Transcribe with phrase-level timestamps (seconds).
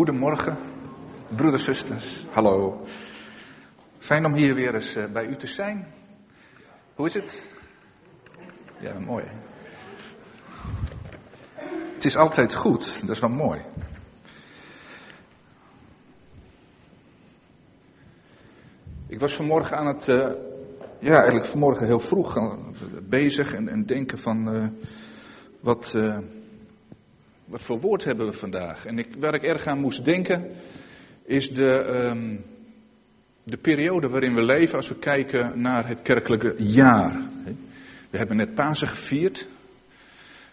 [0.00, 0.58] Goedemorgen,
[1.36, 2.26] broeders, zusters.
[2.30, 2.86] Hallo.
[3.98, 5.86] Fijn om hier weer eens eh, bij u te zijn.
[6.94, 7.42] Hoe is het?
[8.78, 9.24] Ja, mooi.
[11.94, 13.60] Het is altijd goed, dat is wel mooi.
[19.06, 20.28] Ik was vanmorgen aan het, uh,
[20.98, 22.58] ja, eigenlijk vanmorgen heel vroeg
[23.02, 24.72] bezig en, en denken van
[25.60, 25.96] wat
[27.52, 28.86] voor woord hebben we vandaag?
[28.86, 30.50] En ik, waar ik erg aan moest denken,
[31.24, 32.44] is de, um,
[33.42, 37.22] de periode waarin we leven als we kijken naar het kerkelijke jaar.
[38.10, 39.46] We hebben net Pasen gevierd.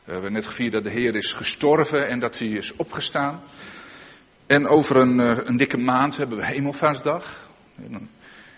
[0.04, 3.42] We hebben net gevierd dat de Heer is gestorven en dat hij is opgestaan.
[4.46, 7.50] En over een, uh, een dikke maand hebben we Hemelvaartsdag.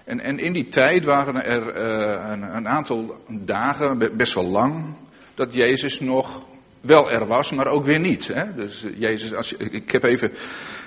[0.03, 4.85] En, en in die tijd waren er uh, een, een aantal dagen, best wel lang,
[5.33, 6.48] dat Jezus nog
[6.81, 8.27] wel er was, maar ook weer niet.
[8.27, 8.55] Hè?
[8.55, 10.31] Dus eh, Jezus, als ik heb even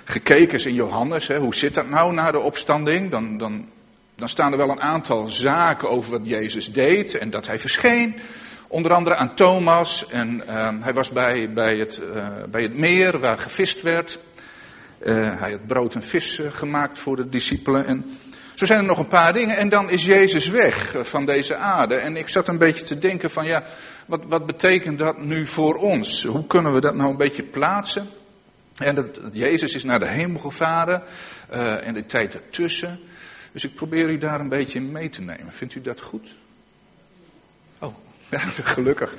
[0.05, 3.11] gekeken in Johannes, hè, hoe zit dat nou na de opstanding?
[3.11, 3.69] Dan, dan,
[4.15, 8.17] dan staan er wel een aantal zaken over wat Jezus deed en dat hij verscheen.
[8.69, 13.19] Onder andere aan Thomas en uh, hij was bij, bij, het, uh, bij het meer
[13.19, 14.19] waar gevist werd.
[15.03, 17.87] Uh, hij had brood en vis gemaakt voor de discipelen.
[17.87, 18.05] En
[18.55, 21.95] zo zijn er nog een paar dingen en dan is Jezus weg van deze aarde.
[21.95, 23.65] En ik zat een beetje te denken van ja,
[24.07, 26.25] wat, wat betekent dat nu voor ons?
[26.25, 28.09] Hoe kunnen we dat nou een beetje plaatsen?
[28.77, 31.03] En dat, Jezus is naar de hemel gevaren
[31.53, 32.99] uh, en de tijd ertussen.
[33.53, 35.53] Dus ik probeer u daar een beetje in mee te nemen.
[35.53, 36.35] Vindt u dat goed?
[37.79, 37.95] Oh,
[38.31, 38.39] ja,
[38.75, 39.15] gelukkig.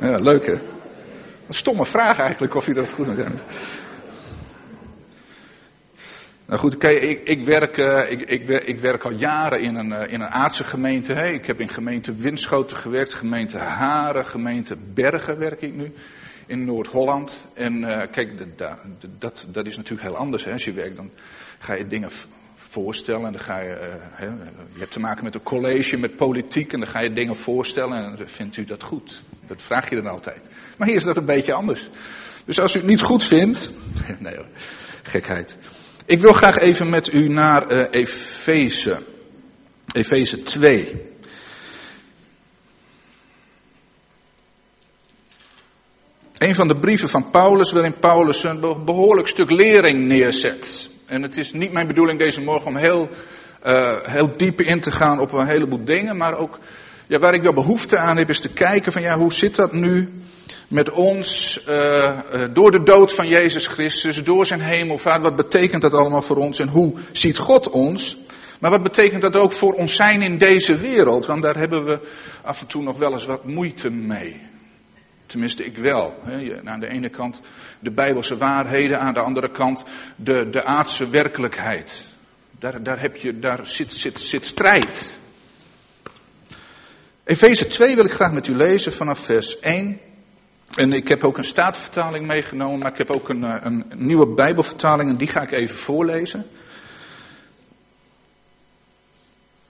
[0.00, 0.52] ja, leuk hè?
[1.46, 3.40] Een stomme vraag eigenlijk of u dat goed moet hebben.
[6.48, 9.90] Nou goed, kijk, ik, ik, werk, uh, ik, ik, ik, werk al jaren in een,
[9.90, 11.12] uh, in een aardse gemeente.
[11.12, 15.92] Ik heb in gemeente Winschoten gewerkt, gemeente Haren, gemeente Bergen werk ik nu
[16.46, 17.44] in Noord-Holland.
[17.54, 18.30] En uh, kijk,
[19.18, 20.44] dat, dat, is natuurlijk heel anders.
[20.44, 20.52] Hè.
[20.52, 21.10] Als je werkt, dan
[21.58, 22.10] ga je dingen
[22.54, 23.26] voorstellen.
[23.26, 23.98] En dan ga je,
[24.72, 26.72] je hebt te maken met een college, met politiek.
[26.72, 29.22] En dan ga je dingen voorstellen en dan vindt u dat goed.
[29.46, 30.40] Dat vraag je dan altijd.
[30.76, 31.90] Maar hier is dat een beetje anders.
[32.44, 33.70] Dus als u het niet goed vindt.
[34.18, 34.46] nee hoor,
[35.02, 35.56] gekheid.
[36.08, 38.98] Ik wil graag even met u naar uh, Efeze.
[39.92, 40.96] Efeze 2.
[46.38, 50.88] Een van de brieven van Paulus, waarin Paulus een behoorlijk stuk lering neerzet.
[51.06, 53.08] En het is niet mijn bedoeling deze morgen om heel,
[53.66, 56.58] uh, heel diep in te gaan op een heleboel dingen, maar ook
[57.08, 59.72] ja, waar ik wel behoefte aan heb is te kijken van ja, hoe zit dat
[59.72, 60.12] nu
[60.68, 62.20] met ons uh,
[62.52, 65.22] door de dood van Jezus Christus, door zijn hemelvaart.
[65.22, 68.16] Wat betekent dat allemaal voor ons en hoe ziet God ons?
[68.60, 71.26] Maar wat betekent dat ook voor ons zijn in deze wereld?
[71.26, 71.98] Want daar hebben we
[72.42, 74.40] af en toe nog wel eens wat moeite mee.
[75.26, 76.22] Tenminste, ik wel.
[76.64, 77.40] Aan de ene kant
[77.80, 79.84] de Bijbelse waarheden, aan de andere kant
[80.16, 82.06] de, de aardse werkelijkheid.
[82.58, 85.18] Daar, daar, heb je, daar zit, zit, zit strijd.
[87.28, 90.00] Efeze 2 wil ik graag met u lezen vanaf vers 1
[90.74, 94.26] en ik heb ook een statenvertaling meegenomen, maar ik heb ook een, eh, een nieuwe
[94.26, 96.46] Bijbelvertaling en die ga ik even voorlezen.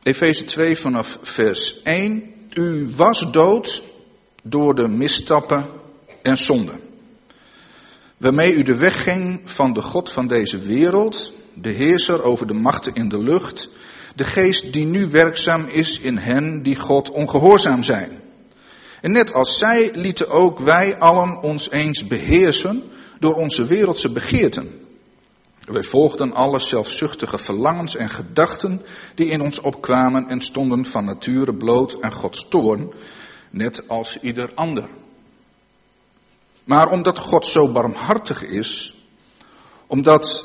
[0.02, 2.34] Efeze 2 vanaf vers 1.
[2.54, 3.82] U was dood
[4.42, 5.66] door de misstappen
[6.22, 6.80] en zonden.
[8.16, 12.54] Waarmee u de weg ging van de God van deze wereld, de heerser over de
[12.54, 13.68] machten in de lucht,
[14.14, 18.20] de geest die nu werkzaam is in hen die God ongehoorzaam zijn.
[19.00, 22.82] En net als zij lieten ook wij allen ons eens beheersen
[23.18, 24.86] door onze wereldse begeerten.
[25.60, 28.82] Wij volgden alle zelfzuchtige verlangens en gedachten
[29.14, 32.92] die in ons opkwamen en stonden van nature bloot aan Gods toorn,
[33.50, 34.88] net als ieder ander.
[36.64, 38.94] Maar omdat God zo barmhartig is,
[39.86, 40.44] omdat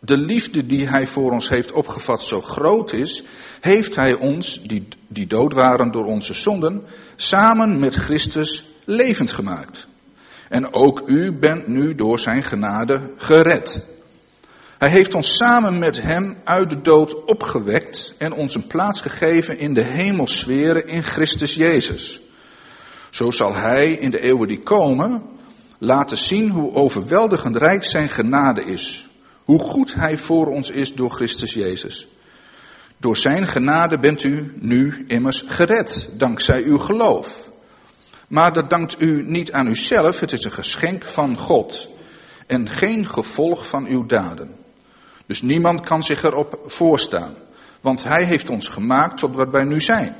[0.00, 3.22] de liefde die Hij voor ons heeft opgevat zo groot is,
[3.60, 6.84] heeft Hij ons, die, die dood waren door onze zonden,
[7.16, 9.88] samen met Christus levend gemaakt.
[10.48, 13.84] En ook u bent nu door zijn genade gered.
[14.78, 19.58] Hij heeft ons samen met hem uit de dood opgewekt en ons een plaats gegeven
[19.58, 22.20] in de hemelsferen in Christus Jezus.
[23.10, 25.22] Zo zal hij in de eeuwen die komen
[25.78, 29.09] laten zien hoe overweldigend rijk zijn genade is.
[29.50, 32.08] Hoe goed hij voor ons is door Christus Jezus.
[32.96, 37.50] Door zijn genade bent u nu immers gered, dankzij uw geloof.
[38.28, 41.88] Maar dat dankt u niet aan uzelf, het is een geschenk van God
[42.46, 44.54] en geen gevolg van uw daden.
[45.26, 47.34] Dus niemand kan zich erop voorstaan,
[47.80, 50.16] want hij heeft ons gemaakt tot wat wij nu zijn.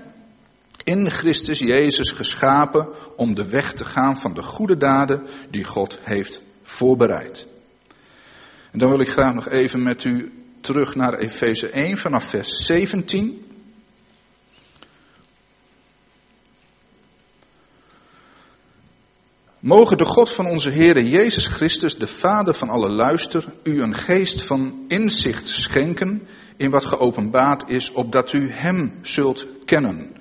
[0.84, 5.98] In Christus Jezus geschapen om de weg te gaan van de goede daden die God
[6.02, 7.48] heeft voorbereid.
[8.70, 12.56] En dan wil ik graag nog even met u terug naar Efeze 1 vanaf vers
[12.56, 13.44] 17.
[19.60, 23.94] Mogen de God van onze Heere Jezus Christus, de Vader van alle luister, u een
[23.94, 26.26] geest van inzicht schenken
[26.56, 30.16] in wat geopenbaard is, opdat u Hem zult kennen.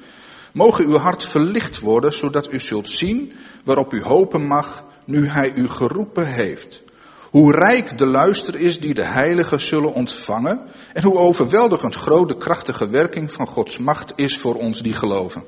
[0.51, 5.53] Mogen uw hart verlicht worden, zodat u zult zien waarop u hopen mag, nu Hij
[5.53, 6.81] u geroepen heeft.
[7.29, 10.59] Hoe rijk de luister is die de heiligen zullen ontvangen
[10.93, 15.43] en hoe overweldigend groot de krachtige werking van Gods macht is voor ons die geloven.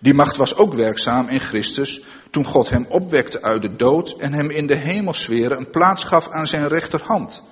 [0.00, 4.32] Die macht was ook werkzaam in Christus toen God hem opwekte uit de dood en
[4.32, 7.42] hem in de hemelsferen een plaats gaf aan zijn rechterhand.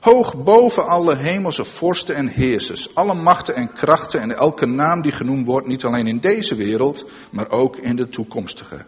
[0.00, 5.12] Hoog boven alle hemelse vorsten en heersers, alle machten en krachten en elke naam die
[5.12, 8.84] genoemd wordt, niet alleen in deze wereld, maar ook in de toekomstige.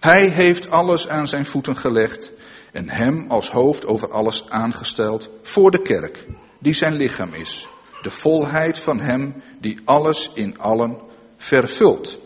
[0.00, 2.30] Hij heeft alles aan zijn voeten gelegd
[2.76, 6.26] en hem als hoofd over alles aangesteld voor de kerk,
[6.58, 7.68] die zijn lichaam is.
[8.02, 10.96] De volheid van hem die alles in allen
[11.36, 12.18] vervult.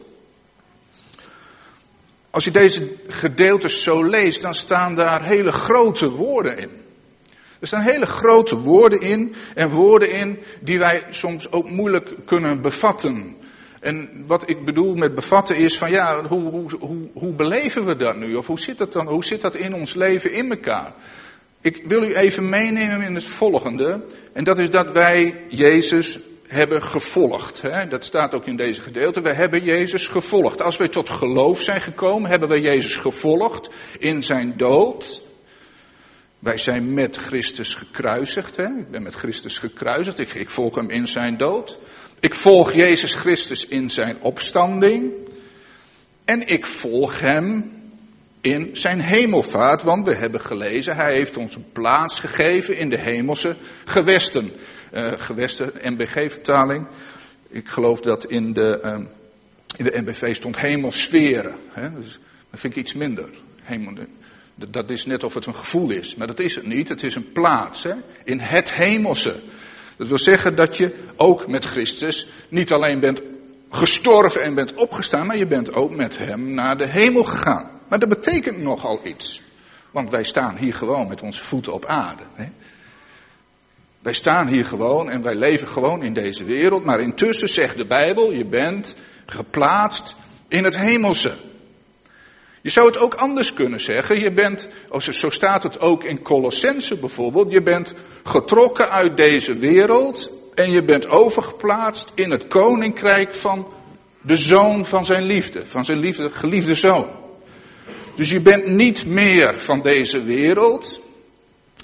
[2.30, 6.70] Als je deze gedeeltes zo leest, dan staan daar hele grote woorden in.
[7.60, 12.60] Er staan hele grote woorden in en woorden in die wij soms ook moeilijk kunnen
[12.60, 13.36] bevatten.
[13.80, 17.96] En wat ik bedoel met bevatten is van ja, hoe, hoe, hoe, hoe beleven we
[17.96, 18.34] dat nu?
[18.34, 19.06] Of hoe zit dat dan?
[19.06, 20.94] Hoe zit dat in ons leven in elkaar?
[21.60, 24.04] Ik wil u even meenemen in het volgende.
[24.32, 27.62] En dat is dat wij Jezus hebben gevolgd.
[27.62, 27.88] Hè?
[27.88, 29.20] Dat staat ook in deze gedeelte.
[29.20, 30.62] We hebben Jezus gevolgd.
[30.62, 35.22] Als wij tot geloof zijn gekomen, hebben we Jezus gevolgd in zijn dood.
[36.38, 38.56] Wij zijn met Christus gekruisigd.
[38.56, 38.64] Hè?
[38.64, 40.18] Ik ben met Christus gekruisigd.
[40.18, 41.78] Ik, ik volg hem in zijn dood.
[42.20, 45.12] Ik volg Jezus Christus in zijn opstanding.
[46.24, 47.72] En ik volg hem
[48.40, 53.00] in zijn hemelvaart, want we hebben gelezen, hij heeft ons een plaats gegeven in de
[53.00, 54.52] hemelse gewesten.
[54.94, 56.86] Uh, gewesten, NBG-vertaling.
[57.48, 58.98] Ik geloof dat in de, uh,
[59.76, 61.54] in de NBV stond hemelsferen.
[61.68, 62.00] Hè?
[62.00, 62.18] Dus
[62.50, 63.28] dat vind ik iets minder.
[63.62, 63.94] Hemel,
[64.54, 66.88] dat is net of het een gevoel is, maar dat is het niet.
[66.88, 67.94] Het is een plaats hè?
[68.24, 69.40] in het hemelse.
[70.00, 73.22] Dat wil zeggen dat je ook met Christus niet alleen bent
[73.70, 77.70] gestorven en bent opgestaan, maar je bent ook met hem naar de hemel gegaan.
[77.88, 79.42] Maar dat betekent nogal iets.
[79.90, 82.22] Want wij staan hier gewoon met onze voeten op aarde.
[82.34, 82.48] Hè?
[83.98, 86.84] Wij staan hier gewoon en wij leven gewoon in deze wereld.
[86.84, 88.96] Maar intussen zegt de Bijbel, je bent
[89.26, 90.16] geplaatst
[90.48, 91.34] in het hemelse.
[92.62, 94.20] Je zou het ook anders kunnen zeggen.
[94.20, 94.68] Je bent,
[94.98, 100.84] zo staat het ook in Colossense bijvoorbeeld, je bent getrokken uit deze wereld en je
[100.84, 103.66] bent overgeplaatst in het koninkrijk van
[104.22, 107.10] de zoon van zijn liefde, van zijn liefde, geliefde zoon.
[108.14, 111.00] Dus je bent niet meer van deze wereld.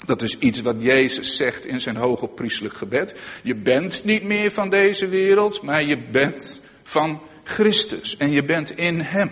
[0.05, 3.15] Dat is iets wat Jezus zegt in zijn hoge priestelijk gebed.
[3.43, 8.77] Je bent niet meer van deze wereld, maar je bent van Christus en je bent
[8.77, 9.31] in Hem.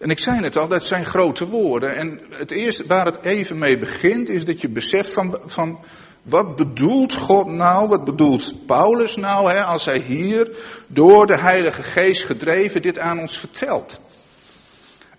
[0.00, 1.96] En ik zei het al, dat zijn grote woorden.
[1.96, 5.84] En het eerste waar het even mee begint, is dat je beseft van, van
[6.22, 10.50] wat bedoelt God nou, wat bedoelt Paulus nou, hè, als hij hier
[10.86, 14.00] door de Heilige Geest gedreven dit aan ons vertelt.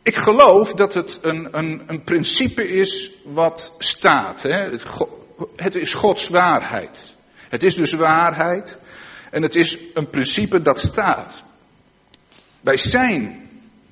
[0.03, 4.41] Ik geloof dat het een, een, een principe is wat staat.
[4.41, 4.49] Hè.
[4.71, 4.83] Het,
[5.55, 7.13] het is Gods waarheid.
[7.49, 8.79] Het is dus waarheid
[9.31, 11.43] en het is een principe dat staat.
[12.61, 13.49] Wij zijn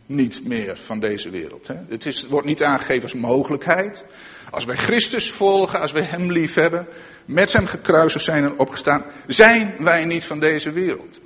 [0.09, 1.67] niet meer van deze wereld.
[1.67, 1.75] Hè.
[1.89, 4.05] Het is, wordt niet aangegeven als mogelijkheid.
[4.51, 6.87] Als wij Christus volgen, als wij Hem lief hebben,
[7.25, 11.19] met zijn gekruisigd zijn en opgestaan, zijn wij niet van deze wereld.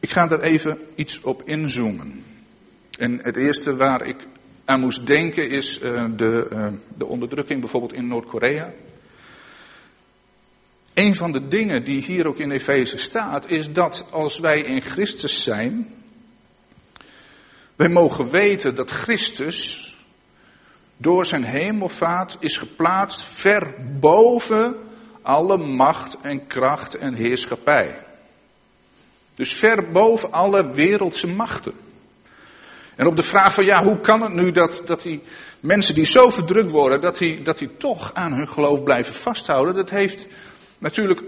[0.00, 2.24] Ik ga daar even iets op inzoomen.
[2.98, 4.26] En het eerste waar ik
[4.64, 6.66] aan moest denken is uh, de, uh,
[6.96, 8.72] de onderdrukking bijvoorbeeld in Noord-Korea.
[10.94, 14.82] Een van de dingen die hier ook in Efeze staat, is dat als wij in
[14.82, 15.94] Christus zijn,
[17.80, 19.94] wij mogen weten dat Christus
[20.96, 24.76] door zijn hemelvaart is geplaatst ver boven
[25.22, 28.04] alle macht en kracht en heerschappij.
[29.34, 31.72] Dus ver boven alle wereldse machten.
[32.96, 35.22] En op de vraag van ja, hoe kan het nu dat, dat die
[35.60, 39.74] mensen die zo verdrukt worden, dat die, dat die toch aan hun geloof blijven vasthouden,
[39.74, 40.26] dat heeft
[40.78, 41.22] natuurlijk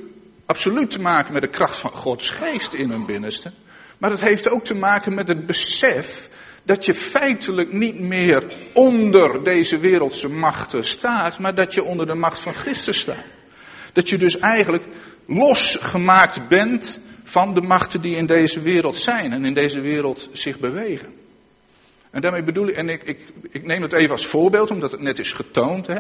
[0.47, 3.53] absoluut te maken met de kracht van Gods geest in hun binnenste.
[3.99, 6.31] Maar het heeft ook te maken met het besef
[6.63, 12.15] dat je feitelijk niet meer onder deze wereldse machten staat, maar dat je onder de
[12.15, 13.25] macht van Christus staat.
[13.93, 14.85] Dat je dus eigenlijk
[15.27, 20.59] losgemaakt bent van de machten die in deze wereld zijn en in deze wereld zich
[20.59, 21.21] bewegen.
[22.11, 23.17] En daarmee bedoel ik, en ik,
[23.51, 25.87] ik, neem het even als voorbeeld, omdat het net is getoond.
[25.87, 25.99] Hè?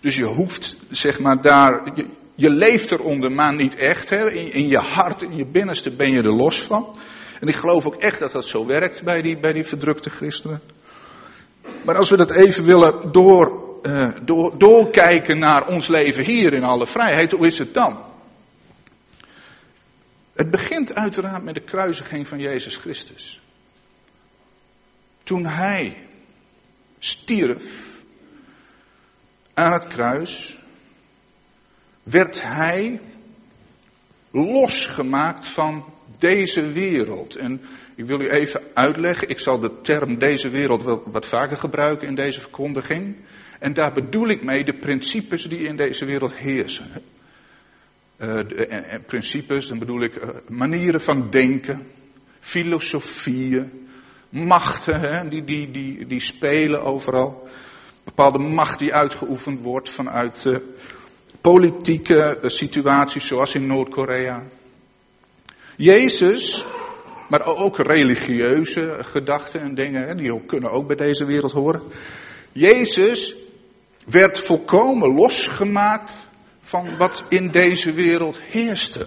[0.00, 4.08] Dus je hoeft, zeg maar, daar, je, je leeft eronder, maar niet echt.
[4.08, 4.30] Hè?
[4.30, 6.96] In, in je hart, in je binnenste ben je er los van.
[7.40, 10.62] En ik geloof ook echt dat dat zo werkt bij die, bij die verdrukte christenen.
[11.82, 16.64] Maar als we dat even willen door, uh, door, doorkijken naar ons leven hier in
[16.64, 17.98] alle vrijheid, hoe is het dan?
[20.32, 23.40] Het begint uiteraard met de kruisiging van Jezus Christus.
[25.22, 25.96] Toen hij
[26.98, 28.02] stierf
[29.54, 30.58] aan het kruis,
[32.02, 33.00] werd hij
[34.30, 35.84] losgemaakt van
[36.20, 37.36] deze wereld.
[37.36, 37.60] En
[37.94, 42.08] ik wil u even uitleggen, ik zal de term deze wereld wel wat vaker gebruiken
[42.08, 43.16] in deze verkondiging.
[43.58, 46.86] En daar bedoel ik mee de principes die in deze wereld heersen.
[48.18, 51.86] Uh, de, en, principes, dan bedoel ik uh, manieren van denken,
[52.40, 53.88] filosofieën,
[54.28, 57.48] machten, hè, die, die, die, die spelen overal.
[58.04, 60.56] Bepaalde macht die uitgeoefend wordt vanuit uh,
[61.40, 64.42] politieke situaties zoals in Noord-Korea.
[65.80, 66.64] Jezus,
[67.28, 71.82] maar ook religieuze gedachten en dingen, die kunnen ook bij deze wereld horen.
[72.52, 73.34] Jezus
[74.04, 76.26] werd volkomen losgemaakt
[76.60, 79.06] van wat in deze wereld heerste.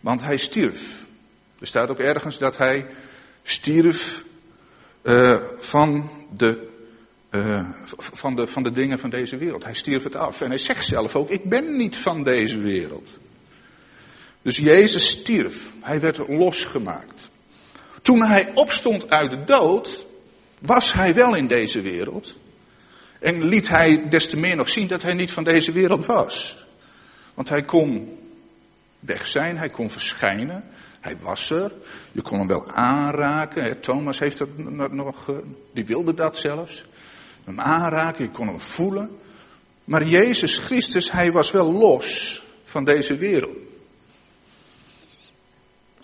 [0.00, 1.04] Want hij stierf.
[1.60, 2.86] Er staat ook ergens dat hij
[3.42, 4.24] stierf
[5.02, 6.68] uh, van, de,
[7.30, 9.64] uh, van, de, van de dingen van deze wereld.
[9.64, 10.40] Hij stierf het af.
[10.40, 13.18] En hij zegt zelf ook, ik ben niet van deze wereld.
[14.42, 15.72] Dus Jezus stierf.
[15.80, 17.30] Hij werd losgemaakt.
[18.02, 20.06] Toen hij opstond uit de dood,
[20.60, 22.36] was hij wel in deze wereld.
[23.18, 26.64] En liet hij des te meer nog zien dat hij niet van deze wereld was.
[27.34, 28.18] Want hij kon
[29.00, 30.64] weg zijn, hij kon verschijnen,
[31.00, 31.72] hij was er.
[32.12, 33.80] Je kon hem wel aanraken.
[33.80, 34.48] Thomas heeft dat
[34.92, 35.34] nog, eh,
[35.74, 36.84] die wilde dat zelfs.
[37.44, 39.18] Hem aanraken, je kon hem voelen.
[39.84, 43.69] Maar Jezus Christus, hij was wel los van deze wereld.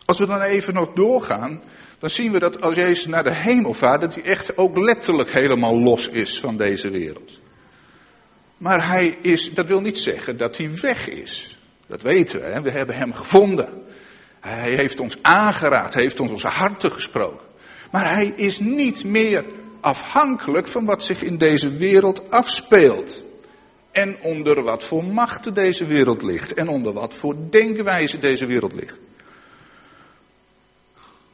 [0.06, 1.60] Als we dan even nog doorgaan,
[1.98, 5.32] dan zien we dat als Jezus naar de hemel vaart, dat hij echt ook letterlijk
[5.32, 7.38] helemaal los is van deze wereld.
[8.56, 11.58] Maar hij is, dat wil niet zeggen dat hij weg is.
[11.86, 12.62] Dat weten we, hè?
[12.62, 13.68] we hebben hem gevonden.
[14.40, 17.46] Hij heeft ons aangeraakt, hij heeft ons onze harten gesproken.
[17.90, 19.44] Maar hij is niet meer
[19.80, 23.24] afhankelijk van wat zich in deze wereld afspeelt.
[23.90, 26.54] En onder wat voor machten deze wereld ligt.
[26.54, 28.98] En onder wat voor denkwijze deze wereld ligt.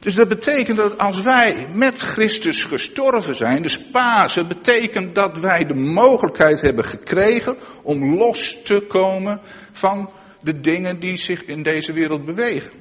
[0.03, 5.65] Dus dat betekent dat als wij met Christus gestorven zijn, dus Pasen, betekent dat wij
[5.65, 9.39] de mogelijkheid hebben gekregen om los te komen
[9.71, 10.09] van
[10.41, 12.71] de dingen die zich in deze wereld bewegen.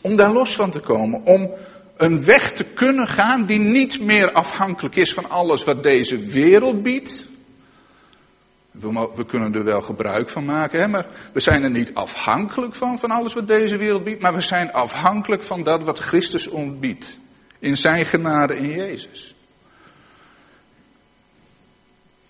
[0.00, 1.50] Om daar los van te komen, om
[1.96, 6.82] een weg te kunnen gaan die niet meer afhankelijk is van alles wat deze wereld
[6.82, 7.26] biedt,
[8.80, 12.74] we, we, kunnen er wel gebruik van maken, hè, maar we zijn er niet afhankelijk
[12.74, 16.46] van, van alles wat deze wereld biedt, maar we zijn afhankelijk van dat wat Christus
[16.46, 17.18] ons biedt.
[17.58, 19.34] In zijn genade in Jezus.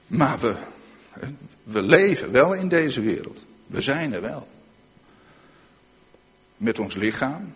[0.06, 0.54] Maar we,
[1.62, 3.44] we leven wel in deze wereld.
[3.66, 4.48] We zijn er wel.
[6.56, 7.52] Met ons lichaam.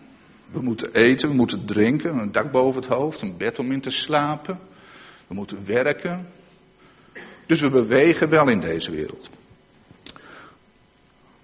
[0.51, 3.81] We moeten eten, we moeten drinken, een dak boven het hoofd, een bed om in
[3.81, 4.59] te slapen.
[5.27, 6.27] We moeten werken,
[7.45, 9.29] dus we bewegen wel in deze wereld.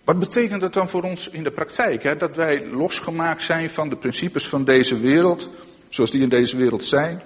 [0.03, 2.03] Wat betekent dat dan voor ons in de praktijk?
[2.03, 2.17] Hè?
[2.17, 5.49] Dat wij losgemaakt zijn van de principes van deze wereld,
[5.89, 7.21] zoals die in deze wereld zijn.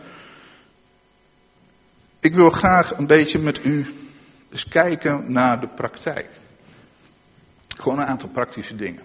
[2.20, 3.86] Ik wil graag een beetje met u
[4.52, 6.28] eens kijken naar de praktijk.
[7.68, 9.04] Gewoon een aantal praktische dingen.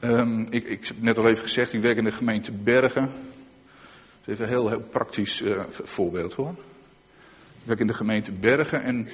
[0.00, 3.02] Um, ik, ik heb net al even gezegd, ik werk in de gemeente Bergen.
[3.04, 3.12] Dat
[4.24, 6.54] is even een heel, heel praktisch uh, voorbeeld hoor.
[7.66, 9.08] Werk in de gemeente Bergen en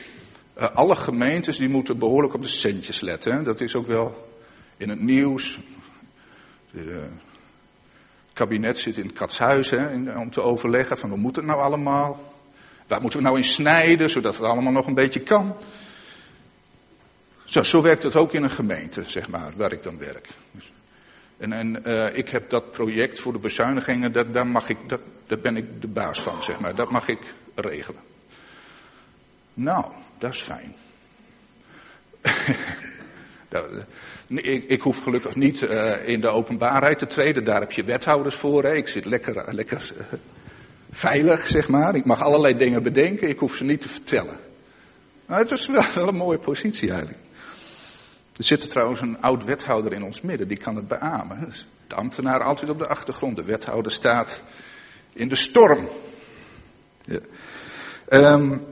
[0.59, 3.45] uh, alle gemeentes die moeten behoorlijk op de centjes letten.
[3.45, 4.29] Dat is ook wel
[4.77, 5.61] in het nieuws.
[6.71, 11.45] De, het kabinet zit in het katshuis hè, om te overleggen van hoe moet het
[11.45, 12.35] nou allemaal?
[12.87, 15.57] Waar moeten we nou in snijden zodat het allemaal nog een beetje kan?
[17.45, 20.29] Zo, zo werkt het ook in een gemeente, zeg maar, waar ik dan werk.
[21.37, 24.79] En, en uh, ik heb dat project voor de bezuinigingen, daar, mag ik,
[25.27, 26.75] daar ben ik de baas van, zeg maar.
[26.75, 28.12] Dat mag ik regelen.
[29.55, 29.85] Nou,
[30.19, 30.75] dat is fijn.
[34.67, 38.65] ik, hoef gelukkig niet uh, in de openbaarheid te treden, daar heb je wethouders voor.
[38.65, 40.03] Ik zit lekker, uh, lekker uh,
[40.91, 41.95] veilig, zeg maar.
[41.95, 44.39] Ik mag allerlei dingen bedenken, ik hoef ze niet te vertellen.
[45.27, 47.19] Nou, het is wel, een mooie positie eigenlijk.
[48.37, 51.53] Er zit trouwens een oud wethouder in ons midden, die kan het beamen.
[51.87, 54.43] De ambtenaar altijd op de achtergrond, de wethouder staat
[55.13, 55.89] in de storm.
[57.05, 57.19] Ja.
[58.11, 58.65] Um,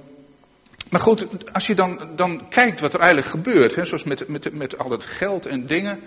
[0.90, 4.52] maar goed, als je dan, dan kijkt wat er eigenlijk gebeurt, hè, zoals met, met,
[4.52, 6.00] met al dat geld en dingen,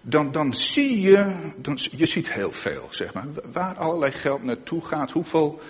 [0.00, 3.26] dan, dan zie je, dan, je ziet heel veel, zeg maar.
[3.52, 5.60] Waar allerlei geld naartoe gaat, hoeveel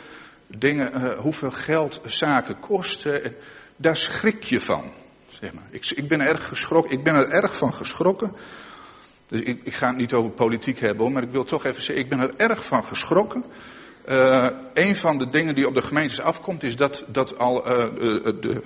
[0.47, 3.35] dingen, uh, hoeveel geld zaken kosten,
[3.77, 4.93] daar schrik je van.
[5.41, 5.67] Zeg maar.
[5.71, 8.33] ik, ik ben erg geschrokken, ik ben er erg van geschrokken.
[9.29, 12.05] Dus ik, ik ga het niet over politiek hebben maar ik wil toch even zeggen,
[12.05, 13.45] ik ben er erg van geschrokken.
[14.09, 17.95] Uh, een van de dingen die op de gemeentes afkomt is dat, dat al uh,
[18.41, 18.63] de,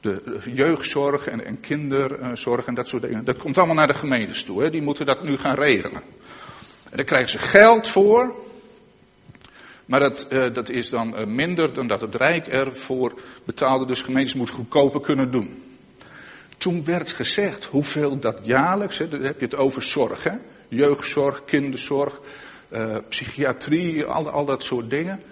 [0.00, 4.44] de, jeugdzorg en, en kinderzorg en dat soort dingen, dat komt allemaal naar de gemeentes
[4.44, 4.62] toe.
[4.62, 4.70] Hè.
[4.70, 6.02] Die moeten dat nu gaan regelen.
[6.90, 8.34] En daar krijgen ze geld voor.
[9.84, 13.12] Maar dat, dat is dan minder dan dat het Rijk ervoor
[13.44, 13.86] betaalde.
[13.86, 15.62] Dus gemeentes moeten goedkoper kunnen doen.
[16.56, 20.32] Toen werd gezegd hoeveel dat jaarlijks, hè, dan heb je het over zorg, hè?
[20.68, 22.20] jeugdzorg, kinderzorg,
[22.72, 25.22] uh, psychiatrie, al, al dat soort dingen.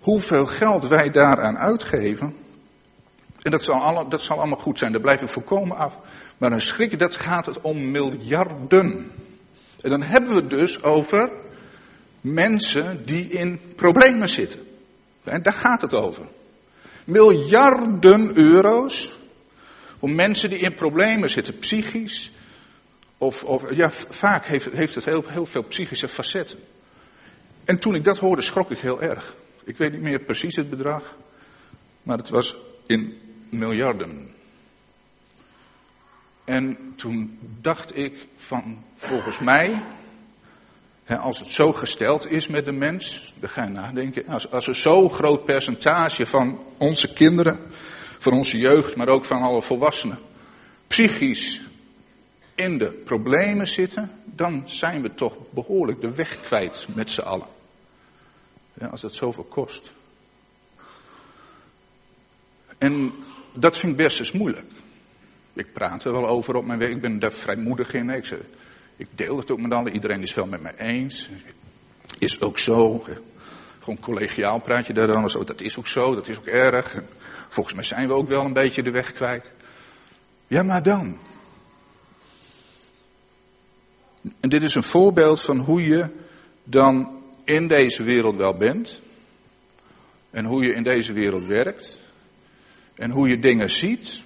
[0.00, 2.36] Hoeveel geld wij daaraan uitgeven.
[3.42, 5.98] En dat zal, alle, dat zal allemaal goed zijn, daar blijf ik voorkomen af.
[6.38, 9.10] Maar een schrik, dat gaat het om miljarden.
[9.80, 11.30] En dan hebben we dus over
[12.20, 14.60] mensen die in problemen zitten.
[15.24, 16.24] En daar gaat het over.
[17.04, 19.18] Miljarden euro's
[19.98, 22.32] om mensen die in problemen zitten, psychisch.
[23.18, 26.58] Of, of ja, vaak heeft, heeft het heel, heel veel psychische facetten.
[27.64, 29.36] En toen ik dat hoorde, schrok ik heel erg.
[29.64, 31.16] Ik weet niet meer precies het bedrag,
[32.02, 32.54] maar het was
[32.86, 33.18] in
[33.48, 34.34] miljarden.
[36.44, 39.82] En toen dacht ik van, volgens mij,
[41.04, 44.66] hè, als het zo gesteld is met de mens, dan ga je nadenken, als, als
[44.66, 47.60] er zo'n groot percentage van onze kinderen
[48.18, 50.18] van onze jeugd, maar ook van alle volwassenen,
[50.86, 51.60] psychisch
[52.54, 57.46] in de problemen zitten, dan zijn we toch behoorlijk de weg kwijt met z'n allen.
[58.74, 59.94] Ja, als dat zoveel kost.
[62.78, 63.12] En
[63.54, 64.66] dat vind ik best eens moeilijk.
[65.52, 68.10] Ik praat er wel over op mijn werk, ik ben daar vrijmoedig in.
[68.10, 68.38] Ik, zeg,
[68.96, 71.28] ik deel het ook met allen, iedereen is wel met me eens.
[72.18, 73.04] Is ook zo.
[73.80, 75.44] Gewoon collegiaal praat je daar dan zo.
[75.44, 77.02] Dat is ook zo, dat is ook erg.
[77.48, 79.52] Volgens mij zijn we ook wel een beetje de weg kwijt.
[80.46, 81.18] Ja, maar dan.
[84.40, 86.06] En dit is een voorbeeld van hoe je
[86.64, 89.00] dan in deze wereld wel bent.
[90.30, 91.98] En hoe je in deze wereld werkt.
[92.94, 94.20] En hoe je dingen ziet.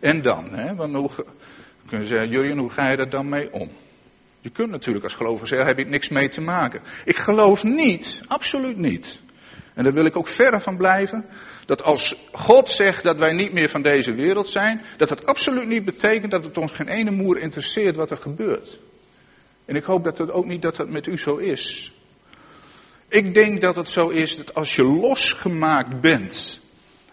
[0.00, 0.74] En dan, hè?
[0.74, 1.10] Want hoe,
[1.86, 3.70] kun je zeggen, Jurien, hoe ga je daar dan mee om?
[4.40, 6.80] Je kunt natuurlijk als gelovige zeggen, heb je niks mee te maken.
[7.04, 9.18] Ik geloof niet, absoluut niet.
[9.74, 11.26] En daar wil ik ook verre van blijven.
[11.66, 15.66] Dat als God zegt dat wij niet meer van deze wereld zijn, dat dat absoluut
[15.66, 18.78] niet betekent dat het ons geen ene moer interesseert wat er gebeurt.
[19.70, 21.92] En ik hoop dat het ook niet dat dat met u zo is.
[23.08, 26.60] Ik denk dat het zo is dat als je losgemaakt bent,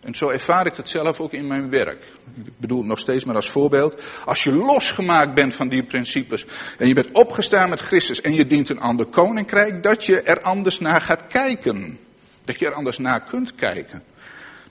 [0.01, 2.03] en zo ervaar ik dat zelf ook in mijn werk.
[2.45, 4.03] Ik bedoel het nog steeds maar als voorbeeld.
[4.25, 6.45] Als je losgemaakt bent van die principes
[6.77, 10.41] en je bent opgestaan met Christus en je dient een ander koninkrijk, dat je er
[10.41, 11.99] anders naar gaat kijken.
[12.41, 14.03] Dat je er anders naar kunt kijken.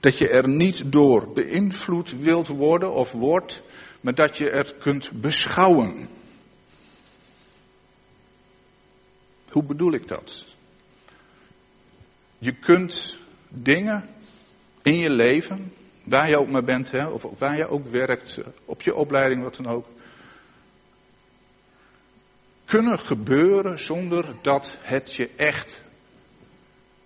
[0.01, 3.63] Dat je er niet door beïnvloed wilt worden of wordt,
[4.01, 6.16] maar dat je er kunt beschouwen.
[9.57, 10.47] Hoe bedoel ik dat?
[12.39, 14.09] Je kunt dingen
[14.83, 18.83] in je leven, waar je ook maar bent, hè, of waar je ook werkt, op
[18.83, 19.87] je opleiding, wat dan ook,
[22.65, 25.83] kunnen gebeuren zonder dat het je echt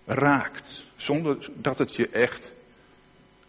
[0.05, 0.83] raakt.
[0.95, 2.51] Zonder dat het je echt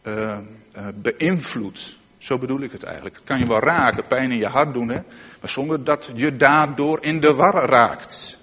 [0.02, 0.38] uh,
[0.76, 1.98] uh, beïnvloedt.
[2.18, 3.14] Zo bedoel ik het eigenlijk.
[3.14, 5.00] Het kan je wel raken, pijn in je hart doen, hè?
[5.40, 8.40] maar zonder dat je daardoor in de war raakt.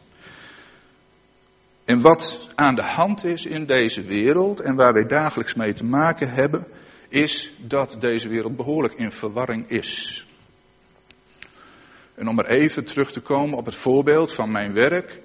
[1.89, 5.83] En wat aan de hand is in deze wereld en waar wij dagelijks mee te
[5.83, 6.67] maken hebben,
[7.07, 10.25] is dat deze wereld behoorlijk in verwarring is.
[12.15, 15.19] En om maar even terug te komen op het voorbeeld van mijn werk.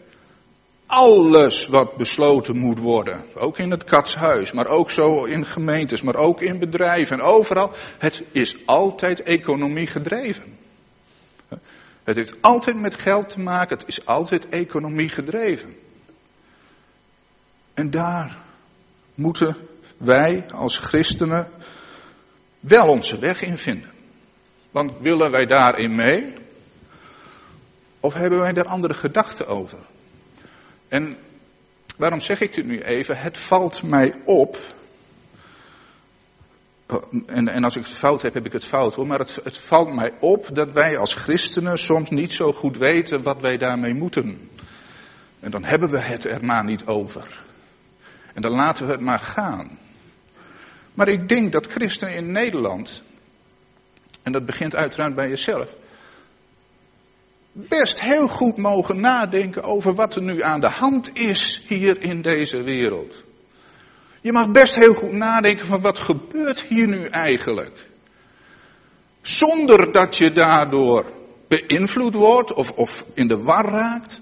[0.87, 6.17] Alles wat besloten moet worden, ook in het katshuis, maar ook zo in gemeentes, maar
[6.17, 10.59] ook in bedrijven en overal, het is altijd economie gedreven.
[12.05, 15.84] Het heeft altijd met geld te maken, het is altijd economie gedreven.
[17.75, 18.37] En daar
[19.15, 19.57] moeten
[19.97, 21.49] wij als christenen
[22.61, 23.91] wel onze weg in vinden.
[24.71, 26.33] Want willen wij daarin mee?
[28.01, 29.79] Of hebben wij daar andere gedachten over?
[30.89, 31.17] En
[31.97, 33.17] waarom zeg ik dit nu even?
[33.17, 34.59] Het valt mij op.
[37.27, 39.07] En, en als ik het fout heb, heb ik het fout hoor.
[39.07, 43.23] Maar het, het valt mij op dat wij als christenen soms niet zo goed weten
[43.23, 44.51] wat wij daarmee moeten.
[45.41, 47.43] En dan hebben we het er maar niet over.
[48.35, 49.79] En dan laten we het maar gaan.
[50.95, 53.03] Maar ik denk dat christenen in Nederland,
[54.23, 55.75] en dat begint uiteraard bij jezelf,
[57.53, 62.23] best heel goed mogen nadenken over wat er nu aan de hand is hier in
[62.23, 63.15] deze wereld.
[64.21, 67.89] Je mag best heel goed nadenken van wat gebeurt hier nu eigenlijk.
[69.23, 71.13] Zonder dat je daardoor
[71.49, 74.21] beïnvloed wordt of, of in de war raakt.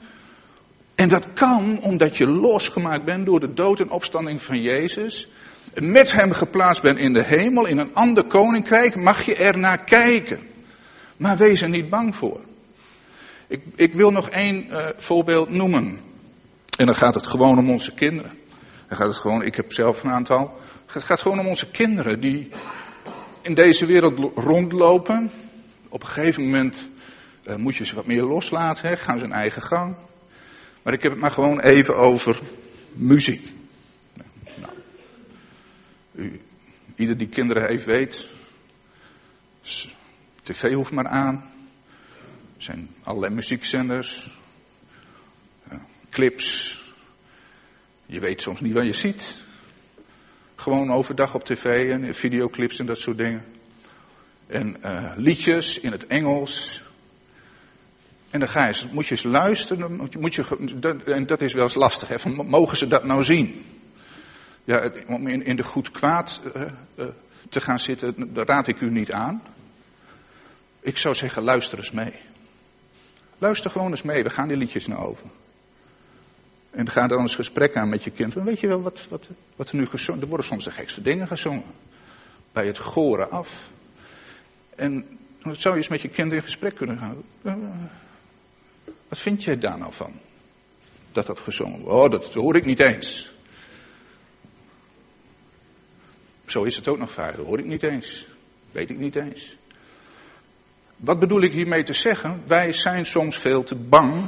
[0.95, 5.29] En dat kan omdat je losgemaakt bent door de dood en opstanding van Jezus.
[5.75, 9.85] Met hem geplaatst bent in de hemel, in een ander koninkrijk, mag je er naar
[9.85, 10.39] kijken.
[11.17, 12.41] Maar wees er niet bang voor.
[13.47, 16.01] Ik, ik wil nog één uh, voorbeeld noemen.
[16.79, 18.33] En dan gaat het gewoon om onze kinderen.
[18.89, 20.61] Dan gaat het gewoon, ik heb zelf een aantal.
[20.87, 22.49] Het gaat gewoon om onze kinderen die
[23.43, 25.31] in deze wereld rondlopen.
[25.89, 26.89] Op een gegeven moment
[27.45, 29.95] uh, moet je ze wat meer loslaten, hè, gaan ze hun eigen gang.
[30.83, 32.41] Maar ik heb het maar gewoon even over
[32.93, 33.49] muziek.
[34.55, 34.73] Nou,
[36.13, 36.41] u,
[36.95, 38.27] ieder die kinderen heeft weet,
[40.43, 41.51] tv hoeft maar aan.
[42.57, 44.31] Er zijn allerlei muziekzenders,
[46.11, 46.81] clips.
[48.07, 49.37] Je weet soms niet wat je ziet.
[50.55, 53.45] Gewoon overdag op tv en videoclips en dat soort dingen.
[54.47, 56.83] En uh, liedjes in het Engels.
[58.33, 59.97] En dan ga je, moet je eens luisteren.
[60.19, 62.09] Moet je, en dat is wel eens lastig.
[62.09, 63.65] Hè, mogen ze dat nou zien?
[64.65, 66.63] Ja, om in, in de goed kwaad uh,
[66.95, 67.07] uh,
[67.49, 69.43] te gaan zitten, dat raad ik u niet aan.
[70.81, 72.13] Ik zou zeggen, luister eens mee.
[73.39, 75.27] Luister gewoon eens mee, we gaan die liedjes nou over.
[76.71, 78.35] En ga dan eens gesprek aan met je kind.
[78.35, 81.27] Weet je wel wat, wat, wat er nu gezongen Er worden soms de gekste dingen
[81.27, 81.65] gezongen.
[82.53, 83.55] Bij het goren af.
[84.77, 87.17] En dan zou je eens met je kind in gesprek kunnen gaan.
[89.13, 90.13] Wat vind jij daar nou van?
[91.13, 91.95] Dat dat gezongen wordt.
[91.95, 93.33] Oh, dat hoor ik niet eens.
[96.47, 97.37] Zo is het ook nog vaak.
[97.37, 98.27] Dat hoor ik niet eens.
[98.71, 99.57] Weet ik niet eens.
[100.97, 102.43] Wat bedoel ik hiermee te zeggen?
[102.47, 104.25] Wij zijn soms veel te bang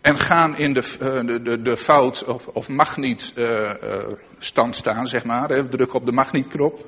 [0.00, 3.46] en gaan in de, uh, de, de, fout of, of mag niet uh,
[3.82, 4.06] uh,
[4.38, 5.68] stand staan, zeg maar.
[5.68, 6.86] Druk op de mag niet knop.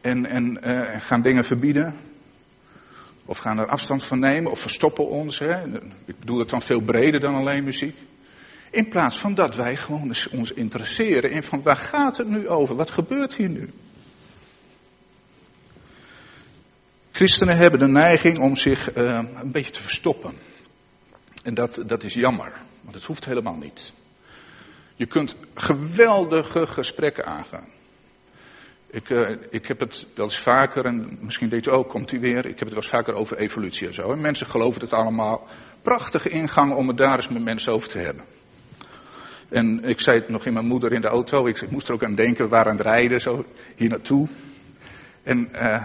[0.00, 0.58] En, en
[1.00, 2.11] gaan dingen verbieden.
[3.24, 5.38] Of gaan er afstand van nemen of verstoppen ons.
[5.38, 5.64] Hè.
[6.04, 7.96] Ik bedoel het dan veel breder dan alleen muziek.
[8.70, 12.74] In plaats van dat wij gewoon ons interesseren in van waar gaat het nu over?
[12.74, 13.70] Wat gebeurt hier nu?
[17.12, 20.34] Christenen hebben de neiging om zich een beetje te verstoppen.
[21.42, 23.92] En dat, dat is jammer, want het hoeft helemaal niet.
[24.96, 27.68] Je kunt geweldige gesprekken aangaan.
[28.92, 32.20] Ik, uh, ik heb het wel eens vaker, en misschien deed u ook, komt u
[32.20, 32.38] weer.
[32.38, 34.12] Ik heb het wel eens vaker over evolutie en zo.
[34.12, 35.46] En mensen geloven het allemaal.
[35.82, 38.24] Prachtige ingang om het daar eens met mensen over te hebben.
[39.48, 41.46] En ik zei het nog in mijn moeder in de auto.
[41.46, 42.44] Ik, moest er ook aan denken.
[42.44, 43.44] We waren aan het rijden, zo
[43.76, 44.28] hier naartoe.
[45.22, 45.84] En uh,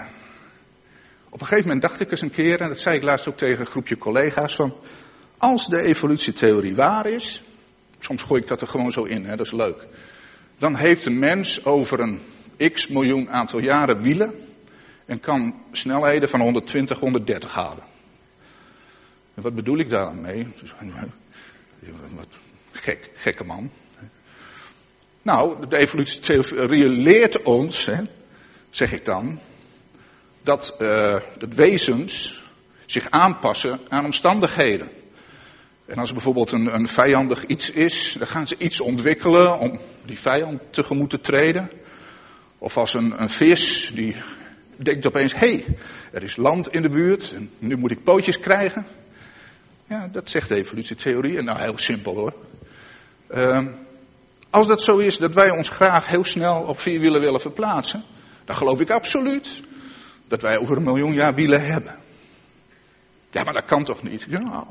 [1.30, 3.38] op een gegeven moment dacht ik eens een keer, en dat zei ik laatst ook
[3.38, 4.76] tegen een groepje collega's, van
[5.38, 7.44] als de evolutietheorie waar is,
[8.00, 9.86] soms gooi ik dat er gewoon zo in, hè, dat is leuk.
[10.58, 12.22] Dan heeft een mens over een
[12.58, 14.34] x miljoen aantal jaren wielen
[15.06, 17.84] en kan snelheden van 120, 130 halen.
[19.34, 20.48] En wat bedoel ik daar mee?
[22.16, 22.28] Wat
[22.72, 23.72] gek, gekke man.
[25.22, 28.02] Nou, de evolutietheorie leert ons, hè,
[28.70, 29.40] zeg ik dan,
[30.42, 32.42] dat, uh, dat wezens
[32.86, 34.90] zich aanpassen aan omstandigheden.
[35.86, 39.80] En als er bijvoorbeeld een, een vijandig iets is, dan gaan ze iets ontwikkelen om
[40.06, 41.70] die vijand tegemoet te treden.
[42.58, 44.16] Of als een, een vis, die
[44.76, 45.66] denkt opeens, hé, hey,
[46.12, 48.86] er is land in de buurt en nu moet ik pootjes krijgen.
[49.88, 51.38] Ja, dat zegt de evolutietheorie.
[51.38, 52.34] En nou, heel simpel hoor.
[53.36, 53.66] Uh,
[54.50, 58.04] als dat zo is dat wij ons graag heel snel op vier wielen willen verplaatsen,
[58.46, 59.62] dan geloof ik absoluut
[60.28, 61.96] dat wij over een miljoen jaar wielen hebben.
[63.32, 64.26] Ja, maar dat kan toch niet?
[64.30, 64.66] Ja,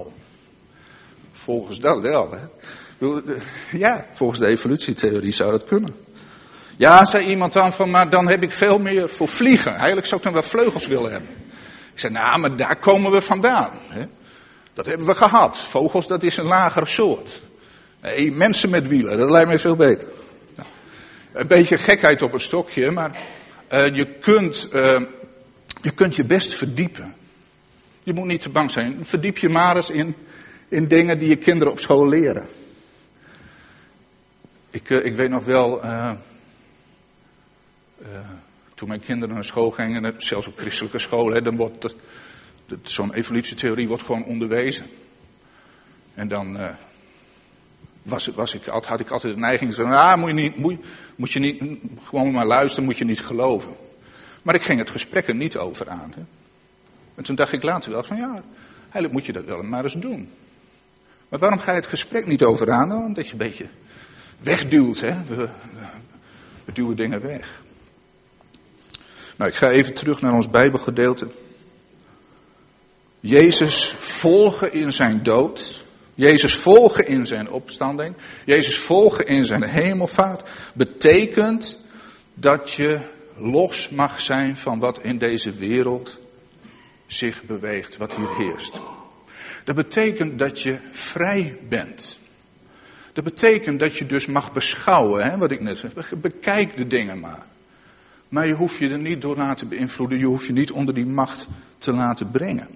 [1.30, 2.30] Volgens dat wel.
[2.30, 2.46] Hè.
[3.78, 5.96] Ja, volgens de evolutietheorie zou dat kunnen.
[6.76, 9.74] Ja, zei iemand dan van, maar dan heb ik veel meer voor vliegen.
[9.74, 11.30] Eigenlijk zou ik dan wel vleugels willen hebben.
[11.92, 13.70] Ik zei, nou, maar daar komen we vandaan.
[13.90, 14.04] Hè.
[14.74, 15.58] Dat hebben we gehad.
[15.60, 17.42] Vogels, dat is een lagere soort.
[18.02, 20.08] Nee, mensen met wielen, dat lijkt mij veel beter.
[20.54, 20.68] Nou,
[21.32, 23.18] een beetje gekheid op een stokje, maar
[23.72, 25.00] uh, je, kunt, uh,
[25.82, 27.14] je kunt je best verdiepen.
[28.02, 28.98] Je moet niet te bang zijn.
[29.04, 30.16] Verdiep je maar eens in
[30.68, 32.46] in dingen die je kinderen op school leren.
[34.70, 35.84] Ik, uh, ik weet nog wel,
[38.02, 38.06] uh,
[38.74, 41.94] toen mijn kinderen naar school gingen, zelfs op christelijke scholen, dan wordt
[42.82, 44.86] zo'n evolutietheorie wordt gewoon onderwezen.
[46.14, 46.58] En dan,
[48.06, 50.56] was, was ik, had ik altijd de neiging zeggen, ah, moet je, niet,
[51.16, 51.62] moet, je niet,
[52.04, 53.72] gewoon maar luisteren, moet je niet geloven.
[54.42, 56.12] Maar ik ging het gesprek er niet over aan.
[56.16, 56.22] Hè.
[57.14, 58.42] En toen dacht ik later wel van, ja,
[58.80, 60.30] eigenlijk moet je dat wel maar eens doen.
[61.28, 62.88] Maar waarom ga je het gesprek niet over aan?
[62.88, 63.66] Nou, omdat je een beetje
[64.38, 65.24] wegduwt, hè.
[66.64, 67.62] We duwen dingen weg.
[69.36, 71.28] Nou, ik ga even terug naar ons Bijbelgedeelte.
[73.20, 75.84] Jezus volgen in zijn dood.
[76.14, 78.14] Jezus volgen in zijn opstanding.
[78.44, 80.48] Jezus volgen in zijn hemelvaart.
[80.74, 81.78] Betekent
[82.34, 83.00] dat je
[83.36, 86.20] los mag zijn van wat in deze wereld
[87.06, 88.78] zich beweegt, wat hier heerst.
[89.64, 92.18] Dat betekent dat je vrij bent.
[93.12, 95.92] Dat betekent dat je dus mag beschouwen, hè, wat ik net zei.
[96.16, 97.46] Bekijk de dingen maar.
[98.28, 101.06] Maar je hoeft je er niet door laten beïnvloeden, je hoeft je niet onder die
[101.06, 102.68] macht te laten brengen.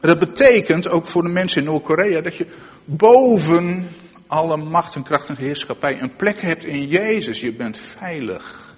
[0.00, 2.46] Dat betekent ook voor de mensen in Noord-Korea dat je
[2.84, 3.88] boven
[4.26, 7.40] alle macht en kracht en heerschappij een plek hebt in Jezus.
[7.40, 8.76] Je bent veilig.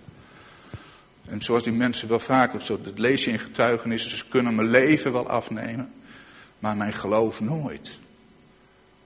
[1.27, 2.21] En zoals die mensen wel
[2.61, 5.93] zo, dat lees je in getuigenissen, ze kunnen mijn leven wel afnemen,
[6.59, 7.99] maar mijn geloof nooit.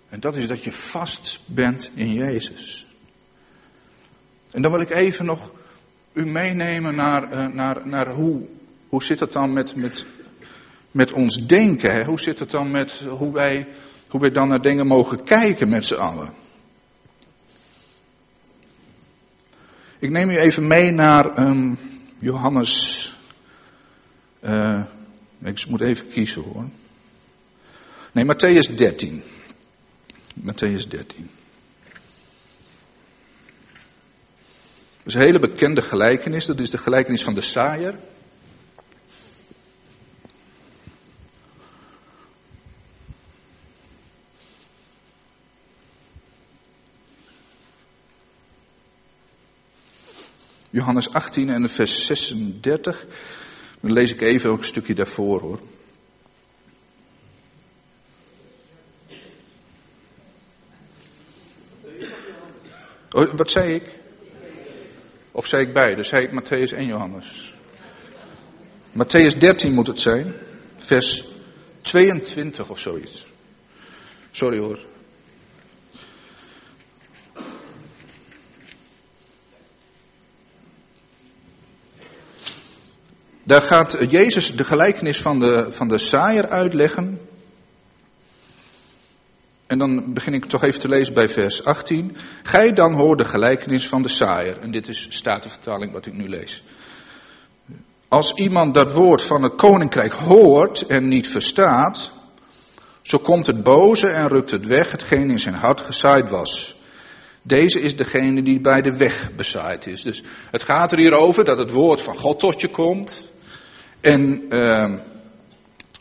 [0.08, 2.86] En dat is dat je vast bent in Jezus.
[4.50, 5.50] En dan wil ik even nog
[6.16, 8.42] u meenemen naar, uh, naar, naar hoe,
[8.88, 10.06] hoe zit het dan met, met,
[10.90, 11.92] met ons denken?
[11.92, 12.04] Hè?
[12.04, 13.66] Hoe zit het dan met hoe wij,
[14.08, 16.32] hoe wij dan naar dingen mogen kijken met z'n allen?
[19.98, 21.78] Ik neem u even mee naar um,
[22.18, 23.14] Johannes.
[24.40, 24.80] Uh,
[25.42, 26.64] ik moet even kiezen hoor.
[28.12, 29.22] Nee, Matthäus 13.
[30.40, 31.30] Matthäus 13.
[35.06, 36.46] Dat is een hele bekende gelijkenis.
[36.46, 37.94] Dat is de gelijkenis van de saaier.
[50.70, 53.06] Johannes 18 en vers 36.
[53.80, 55.60] Dan lees ik even ook een stukje daarvoor hoor.
[63.10, 64.04] Oh, wat zei ik?
[65.36, 66.02] Of zei ik beide?
[66.02, 67.54] Zei ik Matthäus en Johannes?
[68.92, 70.34] Matthäus 13 moet het zijn.
[70.76, 71.24] Vers
[71.80, 73.26] 22 of zoiets.
[74.30, 74.78] Sorry hoor.
[83.42, 87.20] Daar gaat Jezus de gelijkenis van de, van de saaier uitleggen.
[89.76, 92.16] En dan begin ik toch even te lezen bij vers 18.
[92.42, 94.58] Gij dan hoort de gelijkenis van de saaier.
[94.60, 96.62] En dit is statenvertaling wat ik nu lees.
[98.08, 102.10] Als iemand dat woord van het koninkrijk hoort en niet verstaat,
[103.02, 106.76] zo komt het boze en rukt het weg, hetgeen in zijn hart gezaaid was.
[107.42, 110.02] Deze is degene die bij de weg bezaaid is.
[110.02, 113.24] Dus het gaat er hier over dat het woord van God tot je komt.
[114.00, 114.92] En uh,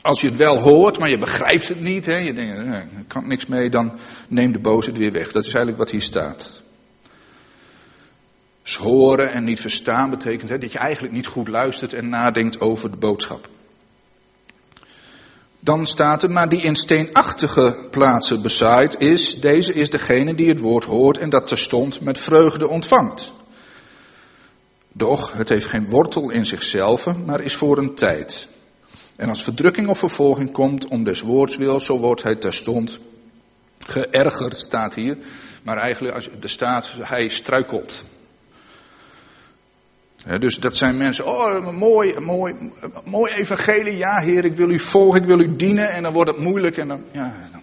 [0.06, 3.08] als je het wel hoort, maar je begrijpt het niet, hè, je denkt, eh, ik
[3.08, 3.91] kan niks mee, dan
[4.28, 5.32] neem de boze het weer weg.
[5.32, 6.50] Dat is eigenlijk wat hier staat.
[8.62, 12.60] Dus horen en niet verstaan betekent hè, dat je eigenlijk niet goed luistert en nadenkt
[12.60, 13.50] over de boodschap.
[15.60, 20.60] Dan staat er, maar die in steenachtige plaatsen bezaaid is, deze is degene die het
[20.60, 23.34] woord hoort en dat terstond met vreugde ontvangt.
[24.91, 28.48] Doch het heeft geen wortel in zichzelf, maar is voor een tijd.
[29.15, 32.99] En als verdrukking of vervolging komt om des woords wil, zo wordt hij terstond
[33.80, 35.17] geërgerd, staat hier.
[35.63, 38.04] Maar eigenlijk, als staat, hij struikelt.
[40.39, 42.56] dus dat zijn mensen, oh mooi, mooi,
[43.04, 45.89] mooi evangelie, ja heer, ik wil u volgen, ik wil u dienen.
[45.89, 47.62] En dan wordt het moeilijk en dan, ja, dan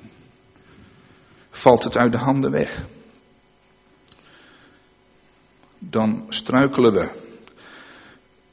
[1.50, 2.84] valt het uit de handen weg.
[5.78, 7.30] Dan struikelen we.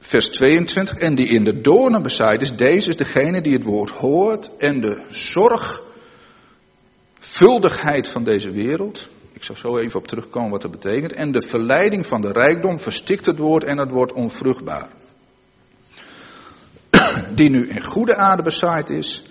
[0.10, 3.90] Vers 22, en die in de doornen bezaaid is, deze is degene die het woord
[3.90, 10.72] hoort en de zorgvuldigheid van deze wereld, ik zal zo even op terugkomen wat dat
[10.72, 14.90] betekent, en de verleiding van de rijkdom verstikt het woord en het wordt onvruchtbaar.
[17.36, 19.24] Die nu in goede aarde bezaaid is,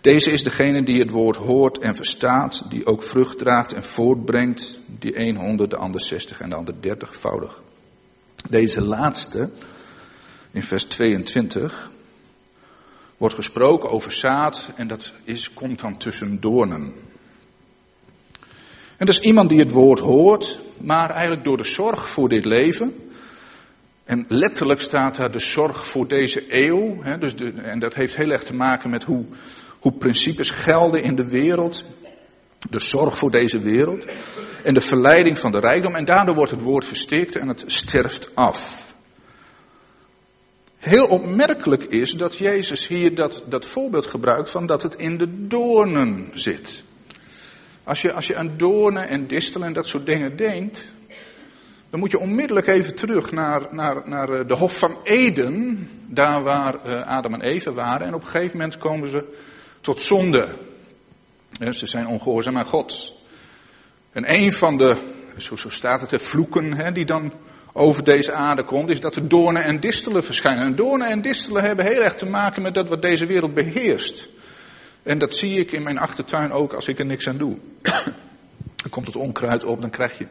[0.00, 4.78] deze is degene die het woord hoort en verstaat, die ook vrucht draagt en voortbrengt,
[4.86, 7.62] die 100, de ander 60 en de ander 30voudig.
[8.48, 9.50] Deze laatste,
[10.52, 11.90] in vers 22
[13.16, 16.92] wordt gesproken over zaad en dat is, komt dan tussen doornen.
[18.96, 22.44] En dat is iemand die het woord hoort, maar eigenlijk door de zorg voor dit
[22.44, 22.94] leven.
[24.04, 27.02] En letterlijk staat daar de zorg voor deze eeuw.
[27.02, 29.24] Hè, dus en dat heeft heel erg te maken met hoe,
[29.78, 31.84] hoe principes gelden in de wereld.
[32.70, 34.06] De zorg voor deze wereld
[34.64, 35.94] en de verleiding van de rijkdom.
[35.94, 38.91] En daardoor wordt het woord verstikt en het sterft af.
[40.82, 45.46] Heel opmerkelijk is dat Jezus hier dat, dat voorbeeld gebruikt van dat het in de
[45.46, 46.82] doornen zit.
[47.84, 50.92] Als je, als je aan doornen en distelen en dat soort dingen denkt,
[51.90, 56.42] dan moet je onmiddellijk even terug naar, naar, naar eh, de Hof van Eden, daar
[56.42, 58.06] waar eh, Adam en Eva waren.
[58.06, 59.38] En op een gegeven moment komen ze
[59.80, 60.48] tot zonde.
[61.70, 63.14] Ze zijn ongehoorzaam aan God.
[64.12, 64.96] En een van de,
[65.36, 67.32] zo, zo staat het, de vloeken hè, die dan
[67.72, 70.64] over deze aarde komt, is dat er doornen en distelen verschijnen.
[70.64, 74.28] En doornen en distelen hebben heel erg te maken met dat wat deze wereld beheerst.
[75.02, 77.56] En dat zie ik in mijn achtertuin ook als ik er niks aan doe.
[78.82, 80.26] dan komt het onkruid op, dan krijg je,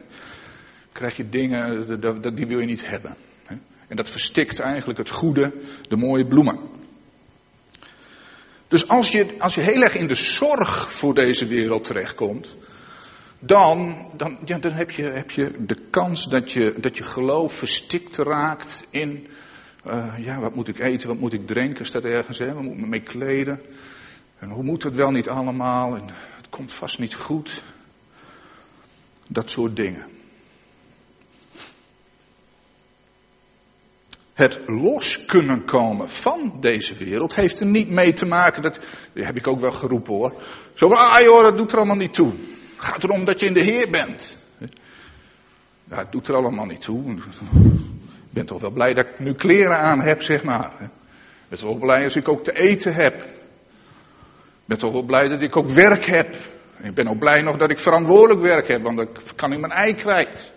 [0.92, 1.86] krijg je dingen,
[2.34, 3.16] die wil je niet hebben.
[3.92, 5.52] En dat verstikt eigenlijk het goede,
[5.88, 6.58] de mooie bloemen.
[8.68, 12.56] Dus als je, als je heel erg in de zorg voor deze wereld terechtkomt,
[13.44, 17.52] dan, dan, ja, dan heb, je, heb je de kans dat je, dat je geloof
[17.52, 19.26] verstikt raakt in,
[19.86, 22.72] uh, ja, wat moet ik eten, wat moet ik drinken, staat ergens, hè, wat moet
[22.72, 23.60] ik me mee kleden.
[24.38, 26.02] En hoe moet het wel niet allemaal, en
[26.36, 27.62] het komt vast niet goed.
[29.26, 30.04] Dat soort dingen.
[34.32, 38.80] Het los kunnen komen van deze wereld heeft er niet mee te maken, dat,
[39.12, 40.32] dat heb ik ook wel geroepen hoor.
[40.74, 42.32] Zo van, ah joh, dat doet er allemaal niet toe.
[42.82, 44.38] Het gaat erom dat je in de Heer bent.
[45.84, 47.12] Ja, het doet er allemaal niet toe.
[47.12, 47.22] Ik
[48.30, 50.72] ben toch wel blij dat ik nu kleren aan heb, zeg maar.
[50.80, 50.88] Ik
[51.48, 53.14] ben toch wel blij als ik ook te eten heb.
[53.22, 56.34] Ik ben toch wel blij dat ik ook werk heb.
[56.80, 59.72] Ik ben ook blij nog dat ik verantwoordelijk werk heb, want dan kan ik mijn
[59.72, 60.52] ei kwijt.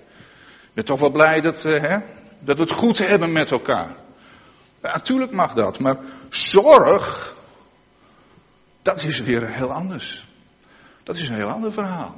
[0.61, 1.97] Ik ben toch wel blij dat, uh, hè,
[2.39, 3.95] dat we het goed hebben met elkaar.
[4.81, 5.97] Ja, natuurlijk mag dat, maar
[6.29, 7.35] zorg,
[8.81, 10.25] dat is weer heel anders.
[11.05, 12.15] Dat is een heel ander verhaal.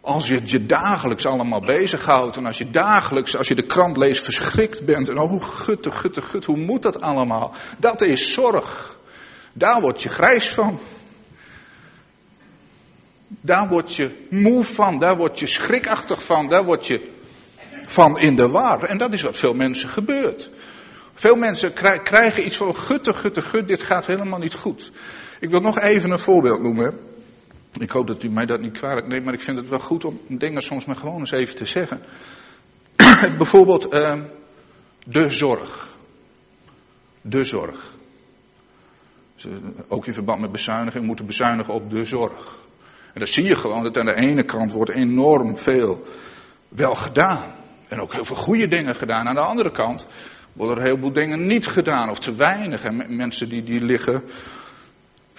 [0.00, 4.24] Als je je dagelijks allemaal bezighoudt en als je dagelijks, als je de krant leest,
[4.24, 7.54] verschrikt bent en oh gutte, gutte, gut, hoe moet dat allemaal?
[7.78, 8.98] Dat is zorg.
[9.52, 10.78] Daar word je grijs van.
[13.26, 17.10] Daar word je moe van, daar word je schrikachtig van, daar word je
[17.86, 18.82] van in de war.
[18.82, 20.50] En dat is wat veel mensen gebeurt.
[21.14, 21.72] Veel mensen
[22.02, 24.92] krijgen iets van gutte, gutte, gut, dit gaat helemaal niet goed.
[25.40, 27.09] Ik wil nog even een voorbeeld noemen.
[27.78, 30.04] Ik hoop dat u mij dat niet kwalijk neemt, maar ik vind het wel goed
[30.04, 32.00] om dingen soms maar gewoon eens even te zeggen.
[33.38, 34.14] Bijvoorbeeld uh,
[35.06, 35.88] de zorg.
[37.20, 37.92] De zorg.
[39.88, 42.58] Ook in verband met bezuiniging moeten bezuinigen op de zorg.
[43.12, 46.02] En dan zie je gewoon dat aan de ene kant wordt enorm veel
[46.68, 47.42] wel gedaan.
[47.88, 49.28] En ook heel veel goede dingen gedaan.
[49.28, 50.06] Aan de andere kant
[50.52, 52.84] worden er heel veel dingen niet gedaan of te weinig.
[52.84, 54.22] En mensen die, die liggen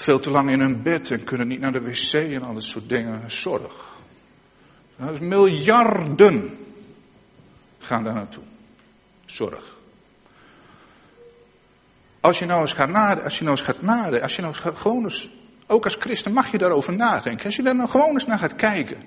[0.02, 2.64] veel te lang in hun bed en kunnen niet naar de wc en al dat
[2.64, 3.32] soort dingen.
[3.32, 3.90] Zorg.
[4.96, 6.58] Dus miljarden
[7.80, 8.44] gaan daar naartoe.
[9.26, 9.80] Zorg.
[12.20, 14.54] Als je nou eens gaat nadenken, als je nou eens gaat nadenken, als je nou
[14.54, 15.30] eens gaat, gewoon eens,
[15.68, 17.46] ook als christen mag je daarover nadenken.
[17.46, 18.98] Als je daar nou gewoon eens naar gaat kijken,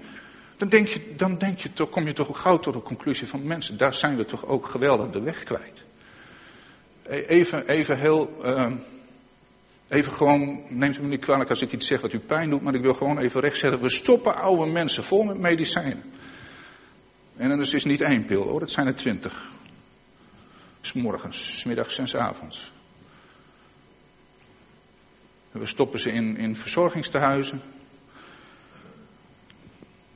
[0.57, 3.47] dan denk je, dan denk je toch, kom je toch gauw tot de conclusie van
[3.47, 5.85] mensen, daar zijn we toch ook geweldig de weg kwijt.
[7.03, 8.67] E-, even, even heel, uh,
[9.95, 12.63] Even gewoon, neemt u me niet kwalijk als ik iets zeg wat u pijn doet,
[12.63, 13.81] maar ik wil gewoon even recht zeggen.
[13.81, 16.03] We stoppen oude mensen vol met medicijnen.
[17.37, 19.51] En dat is niet één pil hoor, dat zijn er twintig.
[20.81, 22.73] S'morgens, smiddags en s avonds.
[25.51, 27.61] we stoppen ze in, in verzorgingstehuizen.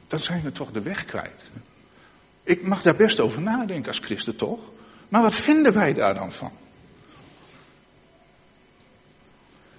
[0.06, 1.50] Dan zijn we toch de weg kwijt.
[2.42, 4.60] Ik mag daar best over nadenken als christen toch?
[5.08, 6.52] Maar wat vinden wij daar dan van?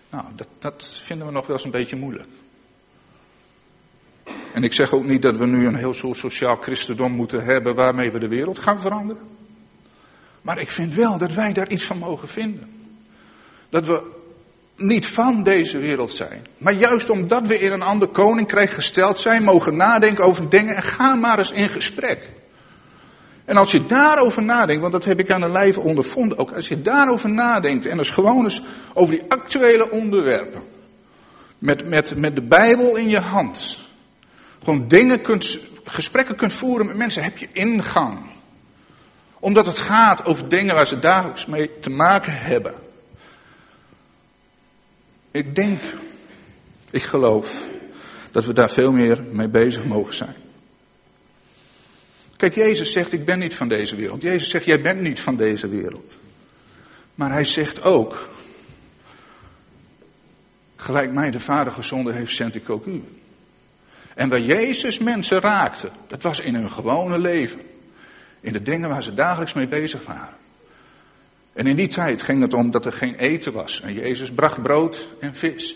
[0.10, 2.28] Nou, dat, dat vinden we nog wel eens een beetje moeilijk.
[4.54, 7.76] En ik zeg ook niet dat we nu een heel soort sociaal christendom moeten hebben
[7.76, 9.24] waarmee we de wereld gaan veranderen.
[10.42, 12.88] Maar ik vind wel dat wij daar iets van mogen vinden.
[13.70, 14.18] Dat we
[14.76, 16.46] niet van deze wereld zijn.
[16.58, 20.84] Maar juist omdat we in een ander koninkrijk gesteld zijn, mogen nadenken over dingen en
[20.84, 22.30] ga maar eens in gesprek.
[23.50, 26.68] En als je daarover nadenkt, want dat heb ik aan de lijve ondervonden ook, als
[26.68, 28.62] je daarover nadenkt en als gewoon eens
[28.94, 30.62] over die actuele onderwerpen,
[31.58, 33.78] met, met, met de Bijbel in je hand,
[34.64, 38.20] gewoon dingen kunt, gesprekken kunt voeren met mensen, heb je ingang.
[39.40, 42.74] Omdat het gaat over dingen waar ze dagelijks mee te maken hebben.
[45.32, 45.80] Ik denk,
[46.90, 47.68] ik geloof,
[48.32, 50.36] dat we daar veel meer mee bezig mogen zijn.
[52.40, 54.22] Kijk, Jezus zegt, ik ben niet van deze wereld.
[54.22, 56.18] Jezus zegt, jij bent niet van deze wereld.
[57.16, 58.30] Maar hij zegt ook,
[60.76, 63.04] gelijk mij de Vader gezonden heeft, zend ik ook u.
[64.16, 67.60] En waar Jezus mensen raakte, dat was in hun gewone leven.
[68.40, 70.36] In de dingen waar ze dagelijks mee bezig waren.
[71.54, 73.82] En in die tijd ging het om dat er geen eten was.
[73.82, 75.76] En Jezus bracht brood en vis.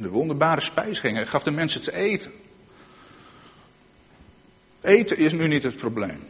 [0.00, 1.16] De wonderbare spijsgingen.
[1.16, 2.32] Hij gaf de mensen te eten.
[4.80, 6.24] Eten is nu niet het probleem.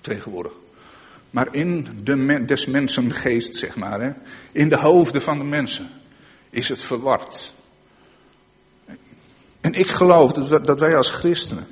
[0.00, 0.52] Tegenwoordig.
[1.30, 4.00] Maar in de des mensen geest, zeg maar.
[4.00, 4.12] Hè,
[4.52, 5.88] in de hoofden van de mensen
[6.50, 7.52] is het verward.
[9.60, 11.66] En ik geloof dat, dat wij als christenen,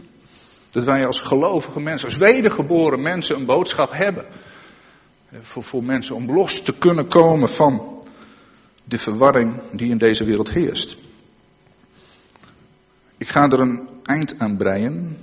[0.70, 4.26] dat wij als gelovige mensen, als wedergeboren mensen een boodschap hebben.
[5.40, 8.04] Voor, voor mensen om los te kunnen komen van
[8.84, 10.96] de verwarring die in deze wereld heerst.
[13.16, 15.16] Ik ga er een eind aan breien.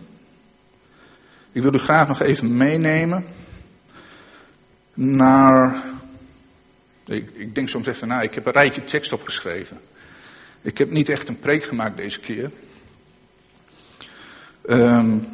[1.55, 3.25] Ik wil u graag nog even meenemen
[4.93, 5.83] naar.
[7.05, 9.79] Ik, ik denk soms even na, ik heb een rijtje tekst opgeschreven.
[10.61, 12.51] Ik heb niet echt een preek gemaakt deze keer.
[14.69, 15.27] Um,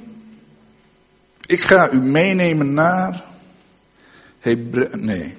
[1.46, 3.24] ik ga u meenemen naar.
[4.40, 5.36] Hebre nee.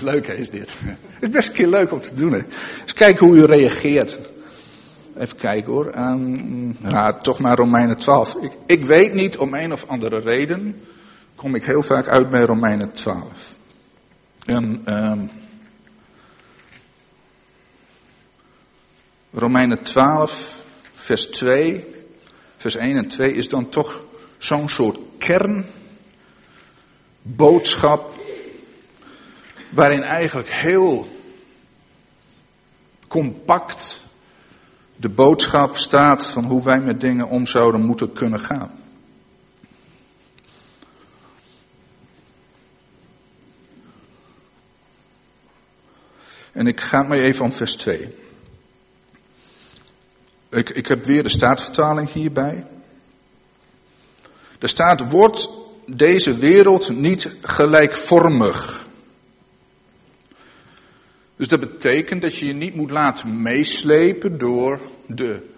[0.00, 0.70] Leuk is dit.
[0.80, 2.32] Het is best een keer leuk om te doen.
[2.32, 2.42] Hè.
[2.82, 4.18] Eens kijken hoe u reageert.
[5.18, 5.94] Even kijken hoor.
[5.96, 6.76] Um,
[7.22, 8.34] toch maar Romeinen 12.
[8.34, 10.80] Ik, ik weet niet om een of andere reden.
[11.34, 13.56] Kom ik heel vaak uit bij Romeinen 12.
[14.44, 15.30] En um,
[19.32, 21.84] Romeinen 12, vers 2,
[22.56, 24.02] vers 1 en 2 is dan toch
[24.38, 24.98] zo'n soort
[27.22, 28.14] kernboodschap,
[29.70, 31.08] waarin eigenlijk heel
[33.08, 34.03] compact
[35.04, 38.70] de boodschap staat van hoe wij met dingen om zouden moeten kunnen gaan.
[46.52, 48.14] En ik ga maar even om vers 2.
[50.48, 52.66] Ik, ik heb weer de staatvertaling hierbij.
[54.58, 55.48] Er staat, wordt
[55.86, 58.86] deze wereld niet gelijkvormig.
[61.36, 65.50] Dus dat betekent dat je je niet moet laten meeslepen door de,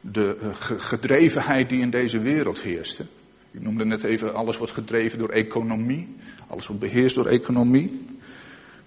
[0.00, 3.00] de eh, gedrevenheid die in deze wereld heerst.
[3.50, 6.16] Ik noemde net even, alles wordt gedreven door economie.
[6.46, 8.04] Alles wordt beheerst door economie.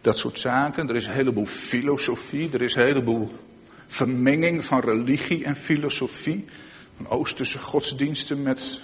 [0.01, 0.89] Dat soort zaken.
[0.89, 3.31] Er is een heleboel filosofie, er is een heleboel
[3.87, 6.45] vermenging van religie en filosofie.
[6.95, 8.81] Van Oosterse godsdiensten met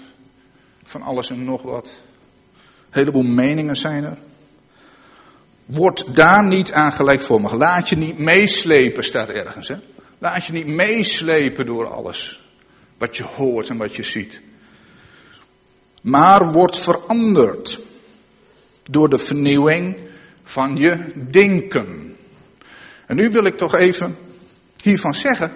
[0.84, 1.86] van alles en nog wat.
[1.86, 4.18] Een heleboel meningen zijn er.
[5.66, 7.53] Word daar niet aan gelijkvormig.
[7.53, 9.68] Laat je niet meeslepen, staat ergens.
[9.68, 9.76] Hè?
[10.18, 12.39] Laat je niet meeslepen door alles.
[12.97, 14.41] Wat je hoort en wat je ziet.
[16.01, 17.80] Maar word veranderd
[18.89, 19.97] door de vernieuwing
[20.43, 22.18] van je denken.
[23.05, 24.18] En nu wil ik toch even
[24.82, 25.51] hiervan zeggen.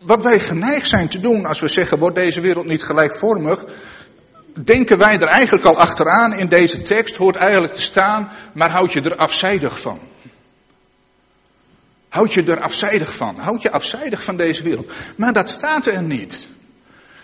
[0.00, 3.64] Wat wij geneigd zijn te doen als we zeggen, wordt deze wereld niet gelijkvormig?
[4.64, 8.92] Denken wij er eigenlijk al achteraan in deze tekst, hoort eigenlijk te staan, maar houd
[8.92, 10.00] je er afzijdig van.
[12.14, 13.36] Houd je er afzijdig van.
[13.36, 14.92] Houd je afzijdig van deze wereld.
[15.16, 16.46] Maar dat staat er niet.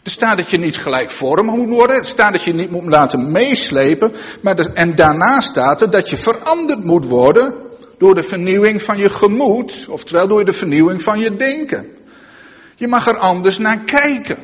[0.02, 1.96] Er staat dat je niet gelijkvormig moet worden.
[1.96, 4.12] Er staat dat je niet moet laten meeslepen.
[4.42, 7.54] Maar en daarna staat er dat je veranderd moet worden
[7.98, 11.86] door de vernieuwing van je gemoed, oftewel door de vernieuwing van je denken.
[12.74, 14.38] Je mag er anders naar kijken.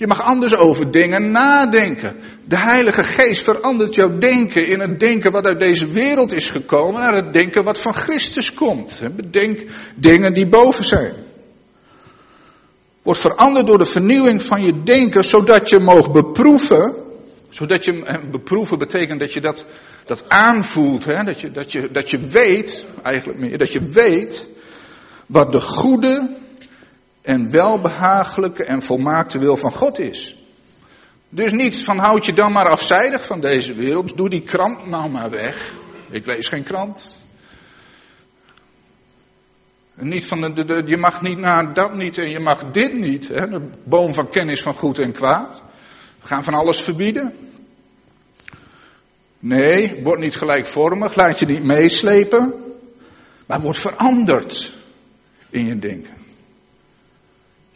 [0.00, 2.16] Je mag anders over dingen nadenken.
[2.46, 7.00] De Heilige Geest verandert jouw denken in het denken wat uit deze wereld is gekomen
[7.00, 9.00] naar het denken wat van Christus komt.
[9.16, 11.12] Bedenk dingen die boven zijn.
[13.02, 16.94] Wordt veranderd door de vernieuwing van je denken, zodat je mag beproeven
[17.50, 19.64] zodat je beproeven betekent dat je dat,
[20.04, 21.04] dat aanvoelt.
[21.04, 21.24] Hè?
[21.24, 24.48] Dat, je, dat, je, dat je weet, eigenlijk meer, dat je weet
[25.26, 26.28] wat de goede
[27.22, 30.36] en welbehagelijke en volmaakte wil van God is.
[31.28, 35.10] Dus niet van houd je dan maar afzijdig van deze wereld, doe die krant nou
[35.10, 35.74] maar weg.
[36.10, 37.18] Ik lees geen krant.
[39.94, 43.28] Niet van de, je mag niet naar dat niet en je mag dit niet.
[43.28, 43.48] Hè?
[43.48, 45.62] De boom van kennis van goed en kwaad.
[46.20, 47.34] We gaan van alles verbieden.
[49.38, 52.54] Nee, word niet gelijkvormig, laat je niet meeslepen,
[53.46, 54.72] maar word veranderd
[55.50, 56.19] in je denken.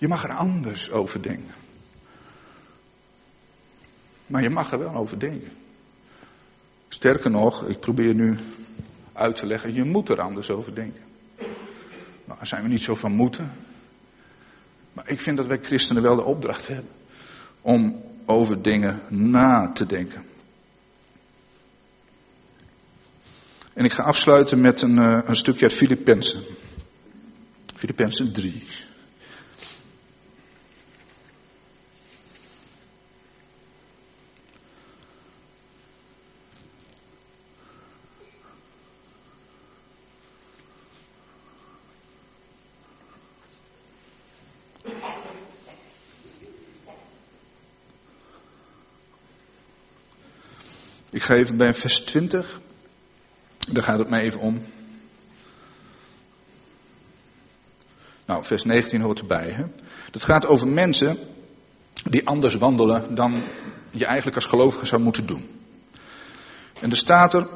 [0.05, 1.55] Je mag er anders over denken.
[4.27, 5.53] Maar je mag er wel over denken.
[6.89, 8.39] Sterker nog, ik probeer nu
[9.13, 11.03] uit te leggen, je moet er anders over denken.
[12.25, 13.53] Nou, daar zijn we niet zo van moeten.
[14.93, 16.91] Maar ik vind dat wij christenen wel de opdracht hebben
[17.61, 20.25] om over dingen na te denken.
[23.73, 26.43] En ik ga afsluiten met een, uh, een stukje uit Filippenzen.
[27.75, 28.93] Filippenzen 3.
[51.25, 52.61] Ga bij vers 20.
[53.69, 54.65] Daar gaat het mij even om.
[58.27, 59.51] Nou, vers 19 hoort erbij.
[59.51, 59.65] Hè?
[60.11, 61.19] Dat gaat over mensen
[62.05, 63.45] die anders wandelen dan
[63.91, 65.49] je eigenlijk als gelovige zou moeten doen.
[66.81, 67.49] En er staat er,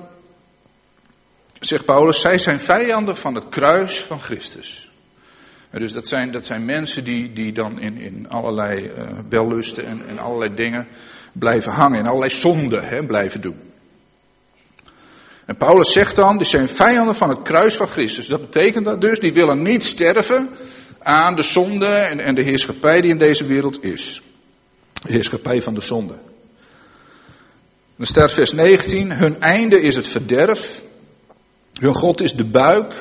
[1.60, 4.90] zegt Paulus, zij zijn vijanden van het kruis van Christus.
[5.70, 10.06] dus dat zijn, dat zijn mensen die, die dan in, in allerlei uh, wellusten en,
[10.06, 10.88] en allerlei dingen
[11.38, 11.98] blijven hangen.
[11.98, 13.60] En allerlei zonden hè, blijven doen.
[15.44, 18.26] En Paulus zegt dan, die zijn vijanden van het kruis van Christus.
[18.26, 20.48] Dat betekent dat dus, die willen niet sterven
[20.98, 24.22] aan de zonde en, en de heerschappij die in deze wereld is.
[24.92, 26.14] De heerschappij van de zonde.
[27.96, 30.82] Dan staat vers 19, hun einde is het verderf,
[31.80, 32.92] hun God is de buik,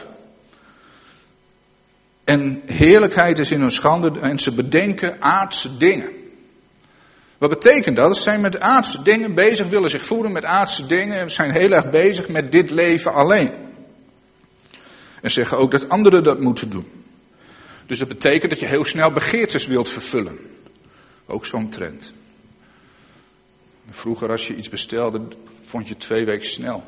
[2.24, 6.10] en heerlijkheid is in hun schande en ze bedenken aardse dingen.
[7.38, 8.16] Wat betekent dat?
[8.16, 11.72] Ze zijn met aardse dingen bezig, willen zich voeden met aardse dingen en zijn heel
[11.72, 13.52] erg bezig met dit leven alleen.
[15.22, 16.88] En zeggen ook dat anderen dat moeten doen.
[17.86, 20.40] Dus dat betekent dat je heel snel begeertes wilt vervullen.
[21.26, 22.14] Ook zo'n trend.
[23.90, 25.22] Vroeger als je iets bestelde,
[25.66, 26.84] vond je twee weken snel.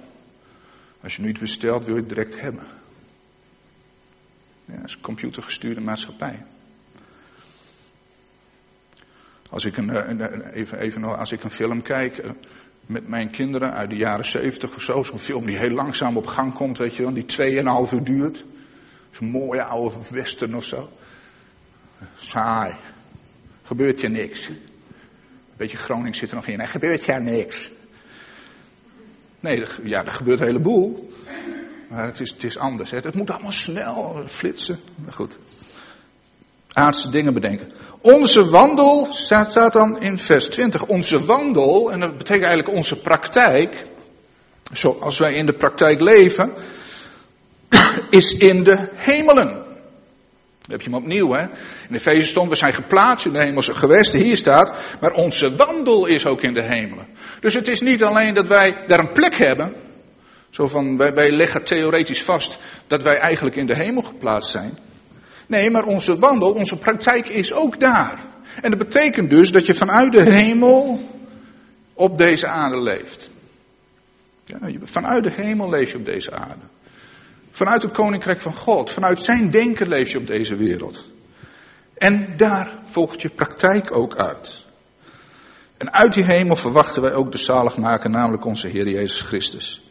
[1.04, 2.68] Als je nu iets bestelt, wil je het direct hebben.
[4.66, 6.46] Ja, dat is computergestuurde maatschappij.
[9.50, 12.30] Als ik een, eh, even, even, als ik een film kijk eh,
[12.86, 16.26] met mijn kinderen uit de jaren zeventig of zo, zo'n film die heel langzaam op
[16.26, 18.46] gang komt, weet je wel, die tweeënhalf uur duurt.
[19.12, 20.90] Zo'n mooie oude western of zo.
[22.20, 22.74] Saai.
[23.64, 24.50] Gebeurt je niks.
[25.58, 26.60] Beetje Groningen zit er nog in.
[26.60, 27.72] Er gebeurt ja niks.
[29.40, 31.14] Nee, ja, er gebeurt een heleboel.
[31.90, 32.90] Maar het is, het is anders.
[32.90, 32.98] Hè.
[32.98, 34.80] Het moet allemaal snel flitsen.
[34.96, 35.38] Maar goed.
[36.80, 37.72] Aardse dingen bedenken.
[38.02, 40.86] Onze wandel, staat, dan in vers 20.
[40.86, 43.86] Onze wandel, en dat betekent eigenlijk onze praktijk.
[44.72, 46.54] Zoals wij in de praktijk leven.
[48.10, 49.48] Is in de hemelen.
[50.62, 51.42] Dan heb je hem opnieuw, hè.
[51.90, 54.20] In Efeze stond, we zijn geplaatst in de hemelse gewesten.
[54.20, 57.08] Hier staat, maar onze wandel is ook in de hemelen.
[57.40, 59.74] Dus het is niet alleen dat wij daar een plek hebben.
[60.50, 62.58] Zo van, wij leggen theoretisch vast
[62.88, 64.78] dat wij eigenlijk in de hemel geplaatst zijn.
[65.50, 68.20] Nee, maar onze wandel, onze praktijk is ook daar.
[68.62, 71.04] En dat betekent dus dat je vanuit de hemel
[71.94, 73.30] op deze aarde leeft.
[74.46, 76.62] Ja, vanuit de hemel leef je op deze aarde.
[77.52, 81.06] Vanuit het koninkrijk van God, vanuit zijn denken leef je op deze wereld.
[81.94, 84.66] En daar volgt je praktijk ook uit.
[85.78, 89.89] En uit die hemel verwachten wij ook de zaligmaker, namelijk onze Heer Jezus Christus.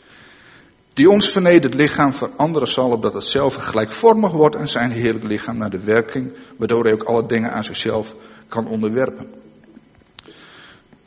[0.98, 5.56] Die ons vernederd lichaam veranderen zal, opdat het zelf gelijkvormig wordt en zijn heerlijk lichaam
[5.56, 8.16] naar de werking, waardoor hij ook alle dingen aan zichzelf
[8.48, 9.26] kan onderwerpen.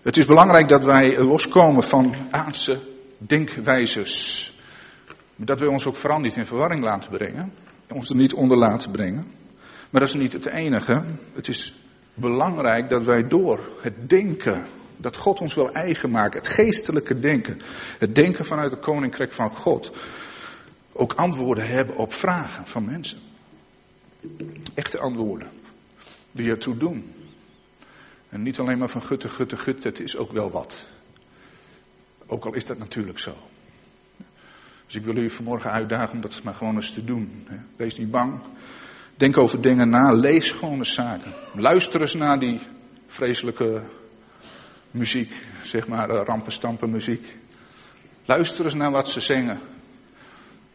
[0.01, 2.79] Het is belangrijk dat wij loskomen van aardse
[3.17, 4.53] denkwijzes.
[5.35, 7.53] Dat we ons ook vooral niet in verwarring laten brengen.
[7.89, 9.27] Ons er niet onder laten brengen.
[9.89, 11.03] Maar dat is niet het enige.
[11.33, 11.73] Het is
[12.13, 14.65] belangrijk dat wij door het denken
[15.01, 17.61] dat God ons wil eigen maken, het geestelijke denken,
[17.97, 19.91] het denken vanuit het koninkrijk van God,
[20.91, 23.17] ook antwoorden hebben op vragen van mensen.
[24.73, 25.49] Echte antwoorden.
[26.31, 27.13] Die ertoe doen.
[28.29, 30.87] En niet alleen maar van gutte, gutte, gut, het is ook wel wat.
[32.25, 33.35] Ook al is dat natuurlijk zo.
[34.85, 37.47] Dus ik wil u vanmorgen uitdagen om dat maar gewoon eens te doen.
[37.75, 38.39] Wees niet bang.
[39.15, 40.11] Denk over dingen na.
[40.11, 41.33] Lees gewoon zaken.
[41.53, 42.61] Luister eens naar die
[43.07, 43.81] vreselijke
[44.91, 45.41] muziek.
[45.61, 47.35] Zeg maar eh, rampenstampen muziek.
[48.25, 49.59] Luister eens naar wat ze zingen.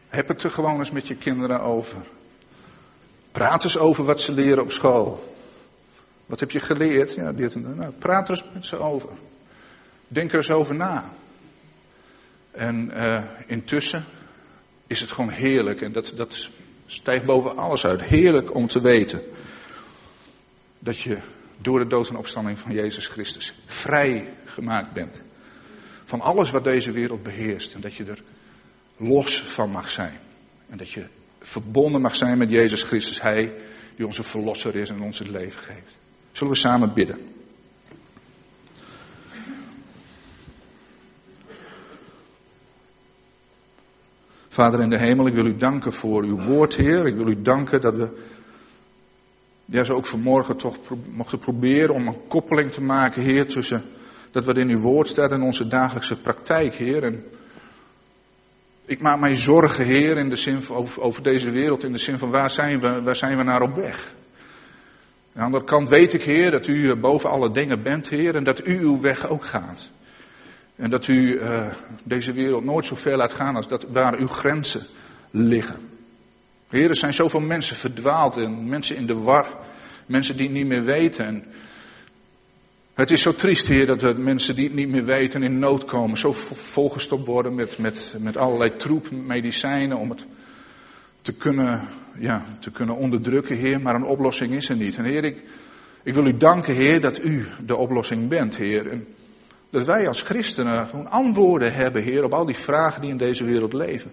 [0.07, 1.97] Heb het er gewoon eens met je kinderen over.
[3.31, 5.35] Praat eens over wat ze leren op school.
[6.25, 7.13] Wat heb je geleerd?
[7.13, 7.55] Ja, dit.
[7.55, 9.09] Nou, praat er eens met ze over.
[10.07, 11.09] Denk er eens over na.
[12.51, 14.05] En uh, intussen
[14.87, 16.49] is het gewoon heerlijk, en dat, dat
[16.85, 19.21] stijgt boven alles uit, heerlijk om te weten
[20.79, 21.17] dat je
[21.57, 25.23] door de dood en opstanding van Jezus Christus vrij gemaakt bent.
[26.03, 28.23] Van alles wat deze wereld beheerst en dat je er
[28.97, 30.19] los van mag zijn.
[30.69, 31.05] En dat je
[31.39, 33.53] verbonden mag zijn met Jezus Christus, Hij
[33.95, 35.97] die onze verlosser is en ons het leven geeft.
[36.31, 37.35] Zullen we samen bidden?
[44.57, 47.07] Vader in de hemel, ik wil u danken voor uw woord, Heer.
[47.07, 48.07] Ik wil u danken dat we,
[49.69, 50.77] ja, zo ook vanmorgen toch
[51.11, 53.83] mochten proberen om een koppeling te maken, Heer, tussen
[54.31, 57.03] dat wat in uw woord staat en onze dagelijkse praktijk, Heer.
[57.03, 57.23] En
[58.85, 62.17] ik maak mij zorgen, Heer, in de zin van, over, deze wereld, in de zin
[62.17, 64.13] van waar zijn we, waar zijn we naar op weg?
[65.33, 68.43] Aan de andere kant weet ik, Heer, dat u boven alle dingen bent, Heer, en
[68.43, 69.89] dat u uw weg ook gaat.
[70.75, 71.67] En dat u uh,
[72.03, 74.85] deze wereld nooit zo ver laat gaan als dat waar uw grenzen
[75.31, 75.96] liggen.
[76.69, 79.57] Heer, er zijn zoveel mensen verdwaald en mensen in de war.
[80.05, 81.25] Mensen die het niet meer weten.
[81.25, 81.43] En
[82.93, 85.85] het is zo triest, Heer, dat er mensen die het niet meer weten in nood
[85.85, 86.17] komen.
[86.17, 90.25] Zo volgestopt worden met, met, met allerlei troep, medicijnen om het
[91.21, 91.81] te kunnen,
[92.19, 93.81] ja, te kunnen onderdrukken, Heer.
[93.81, 94.97] Maar een oplossing is er niet.
[94.97, 95.43] En Heer, ik,
[96.03, 98.89] ik wil u danken, Heer, dat u de oplossing bent, Heer.
[98.91, 99.07] En
[99.69, 103.43] dat wij als christenen gewoon antwoorden hebben, Heer, op al die vragen die in deze
[103.43, 104.11] wereld leven.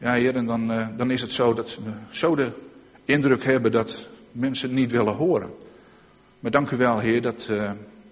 [0.00, 2.52] Ja, Heer, en dan, uh, dan is het zo dat we zo de
[3.04, 5.50] indruk hebben dat mensen het niet willen horen.
[6.40, 7.70] Maar dank u wel, Heer, dat, uh,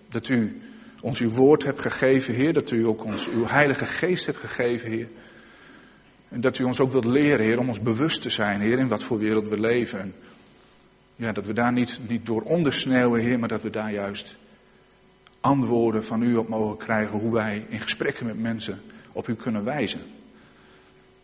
[0.08, 0.60] dat u
[1.00, 2.52] ons uw woord hebt gegeven, Heer.
[2.52, 5.08] Dat u ook ons uw heilige geest hebt gegeven, Heer.
[6.28, 8.88] En dat u ons ook wilt leren, Heer, om ons bewust te zijn, Heer, in
[8.88, 10.00] wat voor wereld we leven.
[10.00, 10.14] En
[11.16, 14.36] ja, dat we daar niet, niet door ondersneeuwen, Heer, maar dat we daar juist
[15.40, 17.18] antwoorden van u op mogen krijgen.
[17.18, 18.80] Hoe wij in gesprekken met mensen
[19.12, 20.00] op u kunnen wijzen.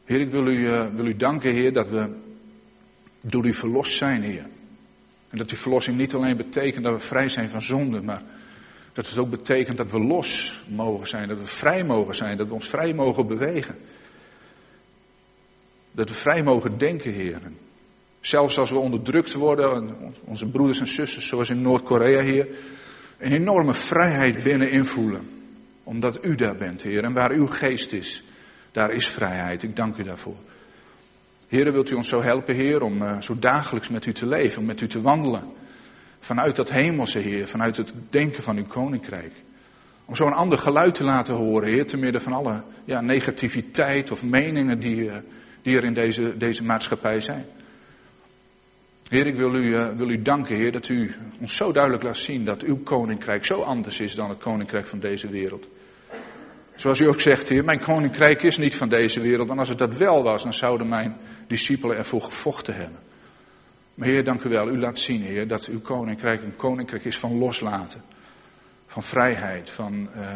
[0.04, 2.08] Heer, ik wil u, uh, wil u danken, Heer, dat we
[3.20, 4.46] door u verlost zijn, Heer.
[5.30, 8.22] En dat die verlossing niet alleen betekent dat we vrij zijn van zonde, maar
[8.92, 12.48] dat het ook betekent dat we los mogen zijn, dat we vrij mogen zijn, dat
[12.48, 13.76] we ons vrij mogen bewegen.
[15.90, 17.40] Dat we vrij mogen denken, Heer.
[18.20, 22.46] Zelfs als we onderdrukt worden, onze broeders en zusters, zoals in Noord-Korea, Heer,
[23.18, 25.28] een enorme vrijheid binnenin voelen.
[25.82, 27.04] Omdat u daar bent, Heer.
[27.04, 28.22] En waar uw geest is,
[28.74, 29.62] daar is vrijheid.
[29.62, 30.36] Ik dank u daarvoor.
[31.48, 34.58] Heer, wilt u ons zo helpen, Heer, om uh, zo dagelijks met u te leven,
[34.58, 35.44] om met u te wandelen.
[36.20, 39.32] Vanuit dat hemelse, Heer, vanuit het denken van uw koninkrijk.
[40.04, 44.10] Om zo een ander geluid te laten horen, Heer, te midden van alle ja, negativiteit
[44.10, 45.14] of meningen die, uh,
[45.62, 47.44] die er in deze, deze maatschappij zijn.
[49.08, 52.16] Heer, ik wil u, uh, wil u danken, Heer, dat u ons zo duidelijk laat
[52.16, 55.68] zien dat uw koninkrijk zo anders is dan het koninkrijk van deze wereld.
[56.76, 59.50] Zoals u ook zegt, Heer, mijn koninkrijk is niet van deze wereld.
[59.50, 61.16] En als het dat wel was, dan zouden mijn
[61.46, 62.98] discipelen ervoor gevochten hebben.
[63.94, 64.68] Maar Heer, dank u wel.
[64.68, 68.02] U laat zien, Heer, dat uw koninkrijk een koninkrijk is van loslaten.
[68.86, 70.30] Van vrijheid, van uh,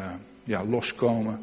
[0.45, 1.41] ja, loskomen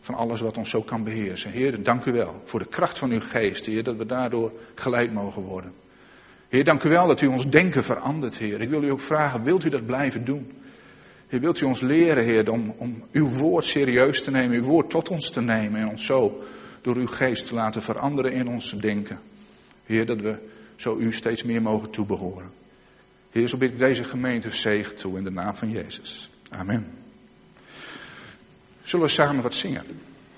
[0.00, 1.50] van alles wat ons zo kan beheersen.
[1.50, 5.12] Heer, dank u wel voor de kracht van uw geest, Heer, dat we daardoor geleid
[5.12, 5.72] mogen worden.
[6.48, 8.60] Heer, dank u wel dat u ons denken verandert, Heer.
[8.60, 10.52] Ik wil u ook vragen, wilt u dat blijven doen?
[11.28, 14.90] Heer, wilt u ons leren, Heer, om, om uw woord serieus te nemen, uw woord
[14.90, 16.44] tot ons te nemen en ons zo
[16.80, 19.18] door uw geest te laten veranderen in ons denken.
[19.84, 20.36] Heer, dat we
[20.76, 22.50] zo u steeds meer mogen toebehoren.
[23.30, 26.30] Heer, zo bid ik deze gemeente zegen toe in de naam van Jezus.
[26.50, 26.86] Amen.
[28.82, 29.84] Zullen we samen wat zingen?